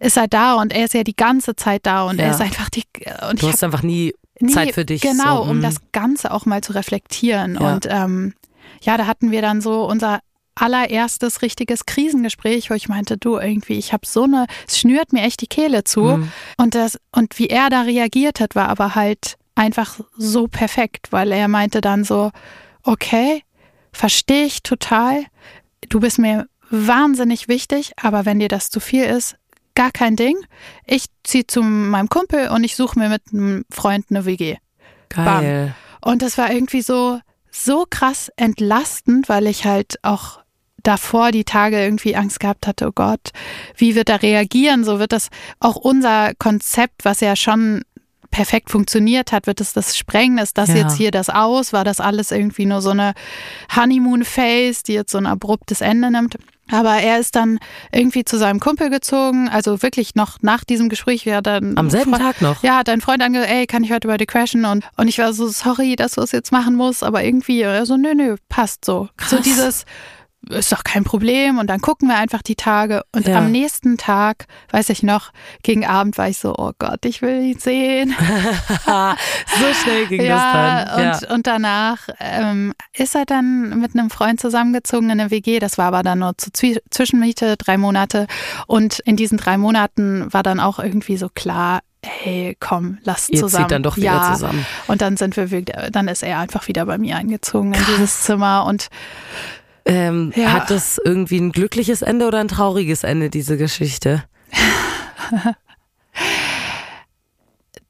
[0.00, 2.26] ist er da und er ist ja die ganze Zeit da und Ja.
[2.26, 2.84] er ist einfach die.
[3.28, 5.02] Und Du ich hast einfach nie Nee, Zeit für dich.
[5.02, 5.62] Genau, so, um mm.
[5.62, 7.58] das Ganze auch mal zu reflektieren.
[7.60, 7.72] Ja.
[7.74, 8.34] Und ähm,
[8.82, 10.20] ja, da hatten wir dann so unser
[10.60, 15.22] allererstes richtiges Krisengespräch, wo ich meinte, du irgendwie, ich habe so eine, es schnürt mir
[15.22, 16.02] echt die Kehle zu.
[16.02, 16.32] Mhm.
[16.56, 21.32] Und das und wie er da reagiert hat, war aber halt einfach so perfekt, weil
[21.32, 22.30] er meinte dann so,
[22.82, 23.42] okay,
[23.92, 25.24] verstehe ich total.
[25.88, 29.36] Du bist mir wahnsinnig wichtig, aber wenn dir das zu viel ist,
[29.74, 30.36] gar kein Ding.
[30.86, 34.56] Ich ziehe zu meinem Kumpel und ich suche mir mit einem Freund eine WG.
[35.08, 35.74] Geil.
[36.00, 40.40] Und das war irgendwie so, so krass entlastend, weil ich halt auch
[40.88, 43.30] davor die Tage irgendwie Angst gehabt hatte, oh Gott,
[43.76, 44.84] wie wird er reagieren?
[44.84, 45.28] So wird das
[45.60, 47.82] auch unser Konzept, was ja schon
[48.30, 50.38] perfekt funktioniert hat, wird es das sprengen?
[50.38, 50.76] Ist das Ja.
[50.76, 51.72] jetzt hier das aus?
[51.72, 53.14] War das alles irgendwie nur so eine
[53.74, 56.36] Honeymoon-Phase, die jetzt so ein abruptes Ende nimmt?
[56.70, 57.58] Aber er ist dann
[57.92, 62.12] irgendwie zu seinem Kumpel gezogen, also wirklich noch nach diesem Gespräch, wir dann Am selben
[62.12, 62.62] Tag noch.
[62.62, 64.66] ja, hat dein Freund ange, ey, kann ich heute bei dir crashen?
[64.66, 67.86] Und, und ich war so, sorry, dass du es jetzt machen musst, aber irgendwie, er
[67.86, 69.08] so, nö, nö, passt so.
[69.26, 69.86] So dieses,
[70.50, 73.02] ist doch kein Problem und dann gucken wir einfach die Tage.
[73.14, 73.38] Und Ja.
[73.38, 75.32] am nächsten Tag, weiß ich noch,
[75.62, 78.14] gegen Abend war ich so, oh Gott, ich will ihn sehen.
[78.86, 81.28] so schnell ging ja, das dann.
[81.28, 85.58] und, und danach ähm, ist er dann mit einem Freund zusammengezogen in eine WG.
[85.58, 88.26] Das war aber dann nur zur Zwie Zwischenmiete, drei Monate.
[88.66, 93.40] Und in diesen drei Monaten war dann auch irgendwie so klar, hey, komm, lass Ihr
[93.40, 93.64] zusammen.
[93.64, 94.32] zieht dann doch wieder ja.
[94.32, 94.64] zusammen.
[94.86, 98.64] Und dann sind wir dann ist er einfach wieder bei mir eingezogen in dieses Zimmer
[98.66, 98.88] und
[99.88, 100.52] Ähm, Ja.
[100.52, 104.22] Hat das irgendwie ein glückliches Ende oder ein trauriges Ende, diese Geschichte?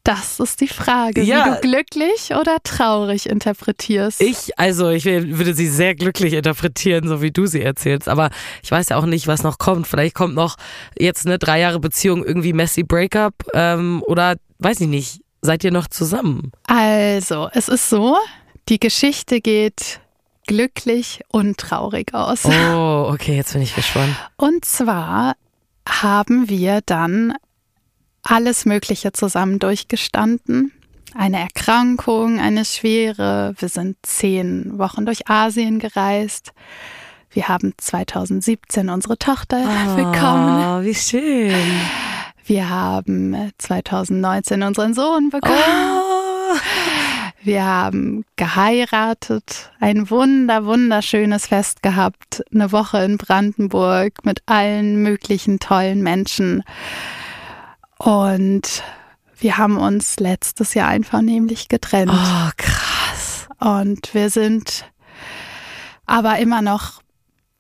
[0.05, 1.44] das ist die Frage, Ja.
[1.44, 4.22] wie du glücklich oder traurig interpretierst.
[4.22, 8.09] Ich, also ich würde sie sehr glücklich interpretieren, so wie du sie erzählst.
[8.09, 8.30] Aber
[8.62, 9.86] ich weiß ja auch nicht, was noch kommt.
[9.86, 10.57] Vielleicht kommt noch
[10.99, 15.20] jetzt eine drei Jahre Beziehung, irgendwie messy Breakup ähm, oder weiß ich nicht.
[15.42, 16.53] Seid ihr noch zusammen?
[16.66, 18.16] Also, es ist so,
[18.68, 20.01] die Geschichte geht
[20.49, 22.44] glücklich und traurig aus.
[22.44, 24.16] Oh, okay, jetzt bin ich gespannt.
[24.36, 25.36] Und zwar
[25.86, 27.34] haben wir dann
[28.22, 30.72] alles Mögliche zusammen durchgestanden.
[31.14, 33.55] Eine Erkrankung, eine schwere.
[33.59, 36.53] Wir sind zehn Wochen durch Asien gereist.
[37.30, 39.59] Wir haben 2017 unsere Tochter
[39.96, 40.80] bekommen.
[40.80, 41.55] Oh, wie schön.
[42.44, 45.59] Wir haben 2019 unseren Sohn bekommen.
[45.59, 47.08] Oh.
[47.49, 55.59] Wir haben geheiratet, ein wunder, wunderschönes Fest gehabt, eine Woche in Brandenburg mit allen möglichen
[55.59, 56.62] tollen Menschen.
[57.96, 58.82] Und
[59.38, 62.12] wir haben uns letztes Jahr einvernehmlich getrennt.
[62.12, 63.49] Oh, krass.
[63.59, 64.84] Und wir sind
[66.05, 67.01] aber immer noch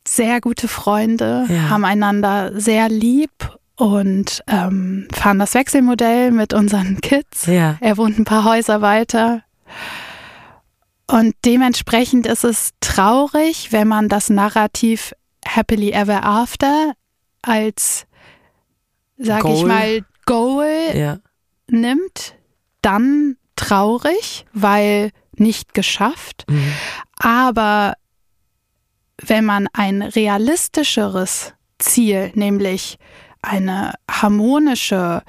[0.06, 1.70] sehr gute Freunde, Ja.
[1.70, 3.30] haben einander sehr lieb
[3.76, 7.46] und ähm, fahren das Wechselmodell mit unseren Kids.
[7.46, 7.78] Ja.
[7.80, 9.44] Er wohnt ein paar Häuser weiter.
[11.06, 15.14] Und dementsprechend ist es traurig, wenn man das Narrativ
[15.46, 16.92] Happily Ever After
[17.42, 18.06] als,
[19.16, 21.18] sag ich mal, Goal Ja.
[21.68, 22.34] nimmt,
[22.82, 26.44] dann traurig, weil nicht geschafft.
[26.48, 26.72] Mhm.
[27.18, 27.94] Aber
[29.22, 32.98] wenn man ein realistischeres Ziel, nämlich
[33.42, 35.22] eine harmonische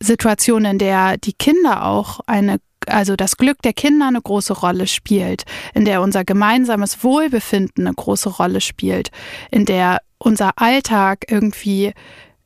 [0.00, 2.60] Situation, in der die Kinder auch eine,
[2.90, 7.94] also das Glück der Kinder eine große Rolle spielt, in der unser gemeinsames Wohlbefinden eine
[7.94, 9.10] große Rolle spielt,
[9.50, 11.92] in der unser Alltag irgendwie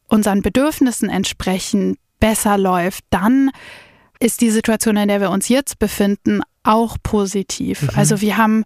[0.06, 3.50] unseren Bedürfnissen entsprechend besser läuft, dann
[4.20, 7.90] ist die Situation, in der wir uns jetzt befinden, auch positiv.
[7.96, 8.64] Also wir haben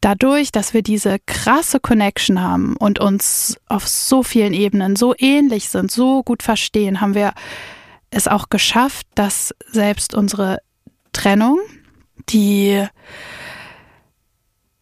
[0.00, 5.68] dadurch, dass wir diese krasse Connection haben und uns auf so vielen Ebenen so ähnlich
[5.70, 7.32] sind, so gut verstehen, haben wir
[8.10, 10.58] es auch geschafft, dass selbst unsere
[11.12, 11.58] Trennung,
[12.28, 12.84] die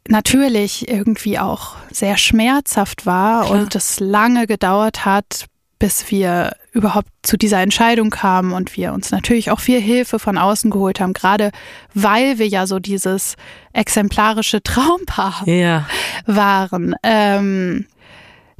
[0.08, 3.60] natürlich irgendwie auch sehr schmerzhaft war Klar.
[3.60, 5.46] und es lange gedauert hat,
[5.78, 10.36] bis wir überhaupt zu dieser Entscheidung kamen und wir uns natürlich auch viel Hilfe von
[10.36, 11.52] außen geholt haben, gerade
[11.94, 13.36] weil wir ja so dieses
[13.72, 15.86] exemplarische Traumpaar Ja.
[16.26, 16.94] waren.
[17.02, 17.86] Ähm,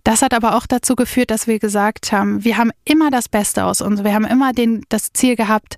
[0.03, 3.65] das hat aber auch dazu geführt, dass wir gesagt haben, wir haben immer das Beste
[3.65, 4.03] aus uns.
[4.03, 5.77] Wir haben immer den, das Ziel gehabt,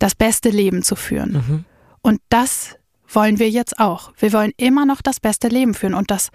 [0.00, 1.32] das beste Leben zu führen.
[1.32, 1.64] Mhm.
[2.02, 2.76] Und das
[3.08, 4.12] wollen wir jetzt auch.
[4.18, 6.30] Wir wollen immer noch das beste Leben führen und das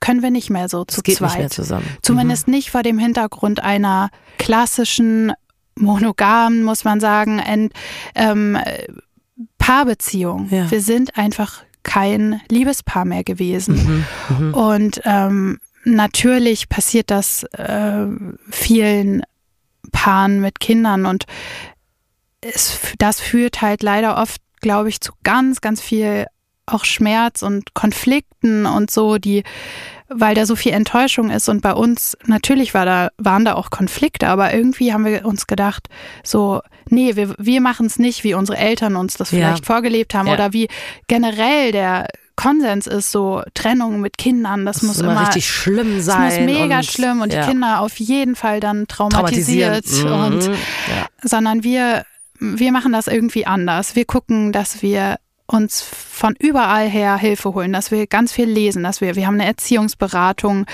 [0.00, 1.28] können wir nicht mehr so zu Das geht zweit.
[1.30, 1.86] nicht mehr zusammen.
[2.02, 5.32] Zumindest nicht vor dem Hintergrund einer klassischen,
[5.76, 7.72] monogamen, muss man sagen, Ent,
[8.14, 8.58] ähm,
[9.58, 10.48] Paarbeziehung.
[10.50, 10.70] Ja.
[10.70, 14.04] Wir sind einfach kein Liebespaar mehr gewesen.
[14.28, 14.54] Mhm.
[14.54, 18.06] Und ähm, natürlich passiert das äh,
[18.50, 19.22] vielen
[19.92, 21.24] Paaren mit Kindern und
[22.40, 26.26] es, das führt halt leider oft, glaube ich, zu ganz, ganz viel
[26.66, 29.42] auch Schmerz und Konflikten und so, die,
[30.08, 33.70] weil da so viel Enttäuschung ist und bei uns, natürlich war da, waren da auch
[33.70, 35.88] Konflikte, aber irgendwie haben wir uns gedacht,
[36.22, 39.38] so, nee, wir, wir machen es nicht, wie unsere Eltern uns das Ja.
[39.38, 40.34] vielleicht vorgelebt haben Ja.
[40.34, 40.68] oder wie
[41.08, 45.96] generell der Konsens ist, so Trennung mit Kindern, das, Das muss immer immer richtig schlimm
[45.96, 46.46] das sein.
[46.46, 50.34] muss mega und, schlimm und ja, die Kinder auf jeden Fall dann traumatisiert traumatisieren.
[50.34, 50.54] und Mhm.
[50.54, 51.06] ja.
[51.28, 52.04] sondern wir,
[52.40, 53.94] wir machen das irgendwie anders.
[53.96, 58.84] Wir gucken, dass wir uns von überall her Hilfe holen, dass wir ganz viel lesen,
[58.84, 60.66] dass wir, wir haben eine Erziehungsberatung,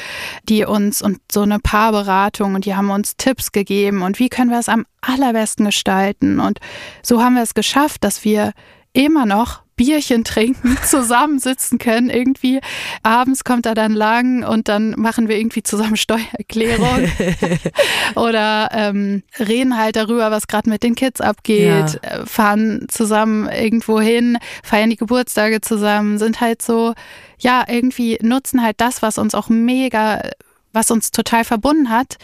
[0.49, 4.51] die uns und so eine Paarberatung und die haben uns Tipps gegeben und wie können
[4.51, 6.59] wir es am allerbesten gestalten und
[7.03, 8.53] so haben wir es geschafft, dass wir
[8.93, 12.61] immer noch Bierchen trinken, zusammensitzen können irgendwie.
[13.03, 17.09] Abends kommt er dann lang und dann machen wir irgendwie zusammen Steuererklärung
[18.15, 24.01] oder ähm, reden halt darüber, was gerade mit den Kids abgeht, äh, fahren zusammen irgendwo
[24.01, 26.95] hin, feiern die Geburtstage zusammen, sind halt so,
[27.39, 30.23] ja, irgendwie nutzen halt das, was uns auch mega,
[30.73, 32.17] was uns total verbunden hat,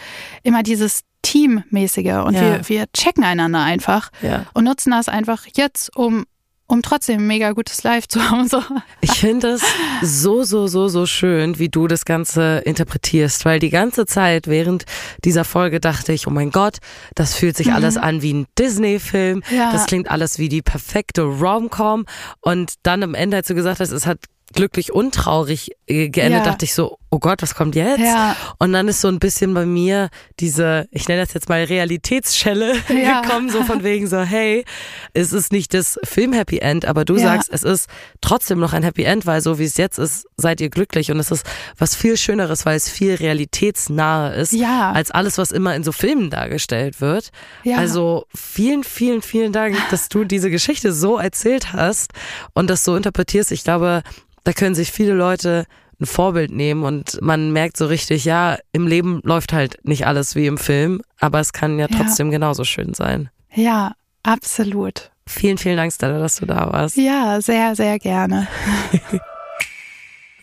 [0.42, 2.40] immer dieses Teammäßige und Ja.
[2.40, 4.46] wir, wir checken einander einfach Ja.
[4.55, 6.24] und nutzen das einfach jetzt, um
[6.72, 8.48] um trotzdem ein mega gutes Live zu haben.
[8.48, 8.62] So.
[9.02, 9.62] Ich finde es
[10.00, 14.84] so, so, so, so schön, wie du das Ganze interpretierst, weil die ganze Zeit während
[15.22, 16.78] dieser Folge dachte ich, oh mein Gott,
[17.14, 19.70] das fühlt sich alles an wie ein Disney-Film, Ja.
[19.70, 22.06] das klingt alles wie die perfekte Rom-Com
[22.40, 24.20] und dann am Ende, als du gesagt hast, es hat
[24.54, 26.44] glücklich und traurig äh, geendet, Ja.
[26.44, 28.00] dachte ich so, oh Gott, was kommt jetzt?
[28.00, 28.34] Ja.
[28.58, 30.08] Und dann ist so ein bisschen bei mir
[30.40, 33.20] diese, ich nenne das jetzt mal Realitätsschelle Ja.
[33.20, 34.64] gekommen, so von wegen so, hey,
[35.12, 37.22] es ist nicht das Film-Happy End, aber du Ja.
[37.34, 37.88] sagst, es ist
[38.22, 41.18] trotzdem noch ein Happy End, weil so wie es jetzt ist, seid ihr glücklich und
[41.20, 41.44] es ist
[41.76, 44.92] was viel Schöneres, weil es viel realitätsnahe ist, Ja.
[44.92, 47.28] als alles, was immer in so Filmen dargestellt wird.
[47.62, 47.76] Ja.
[47.76, 52.12] Also vielen, vielen, vielen Dank, dass du diese Geschichte so erzählt hast
[52.54, 53.52] und das so interpretierst.
[53.52, 54.02] Ich glaube,
[54.44, 55.66] da können sich viele Leute
[56.03, 60.34] ein Vorbild nehmen und man merkt so richtig, ja, im Leben läuft halt nicht alles
[60.34, 61.96] wie im Film, aber es kann ja Ja.
[61.96, 63.30] trotzdem genauso schön sein.
[63.55, 63.92] Ja,
[64.22, 65.11] absolut.
[65.26, 66.96] Vielen, vielen Dank, Stella, dass du da warst.
[66.96, 68.48] Ja, sehr, sehr gerne.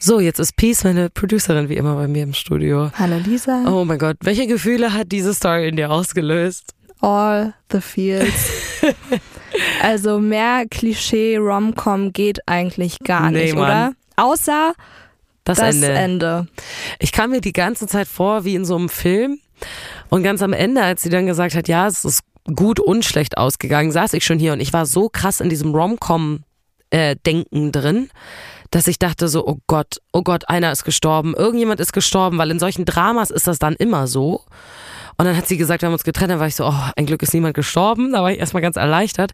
[0.01, 2.89] So, jetzt ist Peace, meine Producerin, wie immer bei mir im Studio.
[2.97, 3.65] Hallo Lisa.
[3.67, 6.73] Oh mein Gott, welche Gefühle hat diese Story in dir ausgelöst?
[7.01, 8.49] All the feels.
[9.81, 13.63] also mehr Klischee Rom-Com geht eigentlich gar Nee, nicht, Mann.
[13.65, 13.91] oder?
[14.15, 14.73] Außer
[15.49, 15.87] Das, das, Ende.
[15.89, 16.47] Ende.
[16.99, 19.39] Ich kam mir die ganze Zeit vor wie in so einem Film.
[20.09, 22.21] Und ganz am Ende, als sie dann gesagt hat, ja, es ist
[22.55, 25.73] gut und schlecht ausgegangen, saß ich schon hier und ich war so krass in diesem
[25.73, 28.09] Rom-Com-Denken drin,
[28.71, 32.51] dass ich dachte so, oh Gott, oh Gott, einer ist gestorben, irgendjemand ist gestorben, weil
[32.51, 34.45] in solchen Dramas ist das dann immer so.
[35.17, 37.05] Und dann hat sie gesagt, wir haben uns getrennt, dann war ich so, oh, ein
[37.05, 39.31] Glück ist niemand gestorben, da war ich erstmal ganz erleichtert.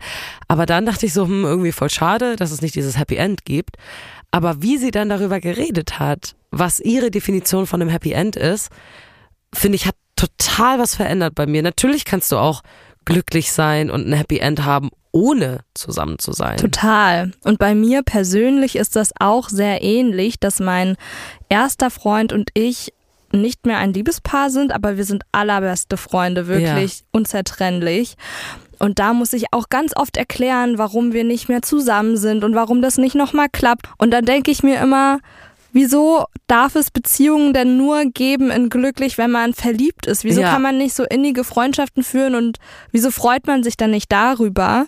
[0.48, 3.46] Aber dann dachte ich so, hm, irgendwie voll schade, dass es nicht dieses Happy End
[3.46, 3.78] gibt.
[4.36, 8.70] Aber wie sie dann darüber geredet hat, was ihre Definition von einem Happy End ist,
[9.54, 11.64] finde ich, hat total was verändert bei mir.
[11.64, 12.62] Natürlich kannst du auch
[13.06, 16.58] glücklich sein und ein Happy End haben, ohne zusammen zu sein.
[16.58, 17.32] Total.
[17.46, 20.98] Und bei mir persönlich ist das auch sehr ähnlich, dass mein
[21.48, 22.92] erster Freund und ich
[23.32, 27.06] nicht mehr ein Liebespaar sind, aber wir sind allerbeste Freunde, wirklich Ja.
[27.14, 28.16] unzertrennlich.
[28.80, 32.56] Und da muss ich auch ganz oft erklären, warum wir nicht mehr zusammen sind und
[32.56, 33.88] warum das nicht nochmal klappt.
[33.98, 35.20] Und dann denke ich mir immer,
[35.72, 40.24] wieso darf es Beziehungen denn nur geben in glücklich, wenn man verliebt ist?
[40.24, 40.52] Wieso Ja.
[40.52, 42.58] kann man nicht so innige Freundschaften führen und
[42.92, 44.88] wieso freut man sich dann nicht darüber?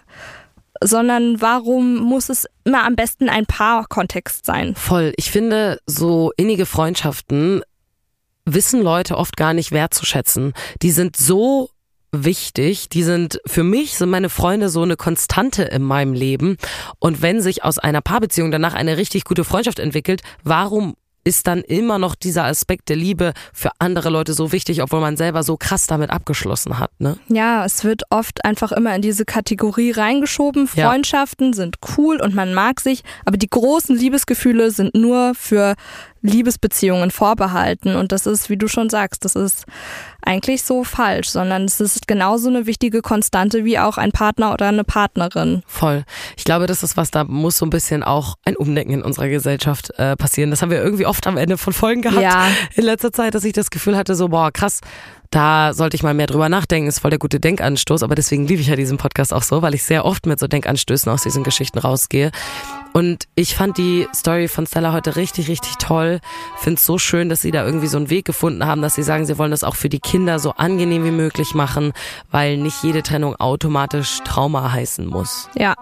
[0.82, 4.76] Sondern warum muss es immer am besten ein Paarkontext sein?
[4.76, 5.12] Voll.
[5.18, 7.64] Ich finde, so innige Freundschaften
[8.46, 10.54] wissen Leute oft gar nicht wertzuschätzen.
[10.82, 11.70] Die sind so
[12.12, 16.58] wichtig, die sind für mich sind meine Freunde so eine Konstante in meinem Leben
[17.00, 20.96] und wenn sich aus einer Paarbeziehung danach eine richtig gute Freundschaft entwickelt, warum
[21.28, 25.18] ist dann immer noch dieser Aspekt der Liebe für andere Leute so wichtig, obwohl man
[25.18, 27.18] selber so krass damit abgeschlossen hat, ne?
[27.28, 30.70] Ja, es wird oft einfach immer in diese Kategorie reingeschoben.
[30.74, 30.90] Ja.
[30.90, 35.76] Freundschaften sind cool und man mag sich, aber die großen Liebesgefühle sind nur für
[36.28, 37.96] Liebesbeziehungen vorbehalten.
[37.96, 39.66] Und das ist, wie du schon sagst, das ist
[40.22, 44.68] eigentlich so falsch, sondern es ist genauso eine wichtige Konstante wie auch ein Partner oder
[44.68, 45.64] eine Partnerin.
[45.68, 46.04] Voll.
[46.36, 49.30] Ich glaube, das ist was, da muss so ein bisschen auch ein Umdenken in unserer
[49.30, 50.50] Gesellschaft äh, passieren.
[50.52, 52.48] Das haben wir irgendwie oft am Ende von Folgen gehabt Ja.
[52.76, 54.82] in letzter Zeit, dass ich das Gefühl hatte, so, boah, krass,
[55.30, 58.04] da sollte ich mal mehr drüber nachdenken, ist voll der gute Denkanstoß.
[58.04, 60.48] Aber deswegen liebe ich ja diesen Podcast auch so, weil ich sehr oft mit so
[60.48, 62.32] Denkanstößen aus diesen Geschichten rausgehe.
[62.94, 66.20] Und ich fand die Story von Stella heute richtig, richtig toll.
[66.58, 69.04] Finde es so schön, dass sie da irgendwie so einen Weg gefunden haben, dass sie
[69.04, 71.94] sagen, sie wollen das auch für die Kinder so angenehm wie möglich machen,
[72.32, 75.50] weil nicht jede Trennung automatisch Trauma heißen muss.
[75.56, 75.76] Ja.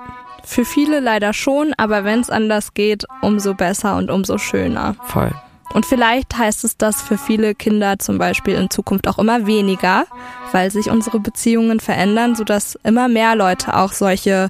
[0.44, 4.96] Für viele leider schon, aber wenn es anders geht, umso besser und umso schöner.
[5.06, 5.34] Voll.
[5.74, 10.06] Und vielleicht heißt es das für viele Kinder zum Beispiel in Zukunft auch immer weniger,
[10.52, 14.50] weil sich unsere Beziehungen verändern, sodass immer mehr Leute auch solche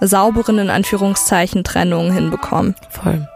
[0.00, 2.74] sauberen, in Anführungszeichen, Trennungen hinbekommen.
[2.88, 3.28] Voll.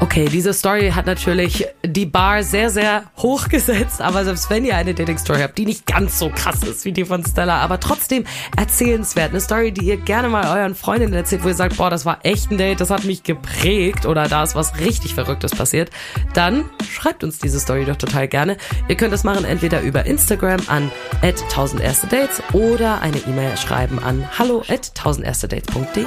[0.00, 4.74] Okay, diese Story hat natürlich die Bar sehr, sehr hoch gesetzt, aber selbst wenn ihr
[4.74, 8.24] eine Dating-Story habt, die nicht ganz so krass ist wie die von Stella, aber trotzdem
[8.56, 12.06] erzählenswert, eine Story, die ihr gerne mal euren Freundinnen erzählt, wo ihr sagt, boah, das
[12.06, 15.90] war echt ein Date, das hat mich geprägt oder da ist was richtig Verrücktes passiert,
[16.32, 18.56] dann schreibt uns diese Story doch total gerne.
[18.88, 20.90] Ihr könnt das machen entweder über Instagram an
[21.20, 26.04] 1000 erste Dates oder eine E-Mail schreiben an hallo at 1000erstedates.de.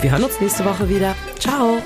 [0.00, 1.14] Wir hören uns nächste Woche wieder.
[1.38, 1.80] Ciao!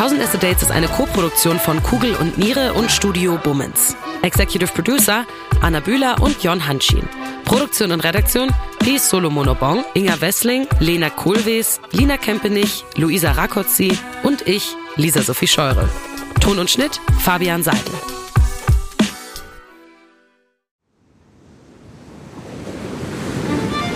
[0.00, 3.94] Tausend erste Dates ist eine Co-Produktion von Kugel und Niere und Studio Bummens.
[4.22, 5.26] Executive Producer
[5.60, 7.06] Anna Bühler und Jon Hanschin.
[7.44, 8.48] Produktion und Redaktion
[8.78, 13.92] Pies Solomonobong, Inga Wessling, Lena Kohlwees, Lina Kempenich, Luisa Rakotzi
[14.22, 15.86] und ich, Lisa Sophie Scheure.
[16.40, 17.92] Ton und Schnitt Fabian Seidel.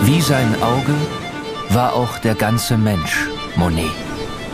[0.03, 0.95] Wie sein Auge
[1.71, 3.27] war auch der ganze Mensch
[3.57, 4.14] Monet.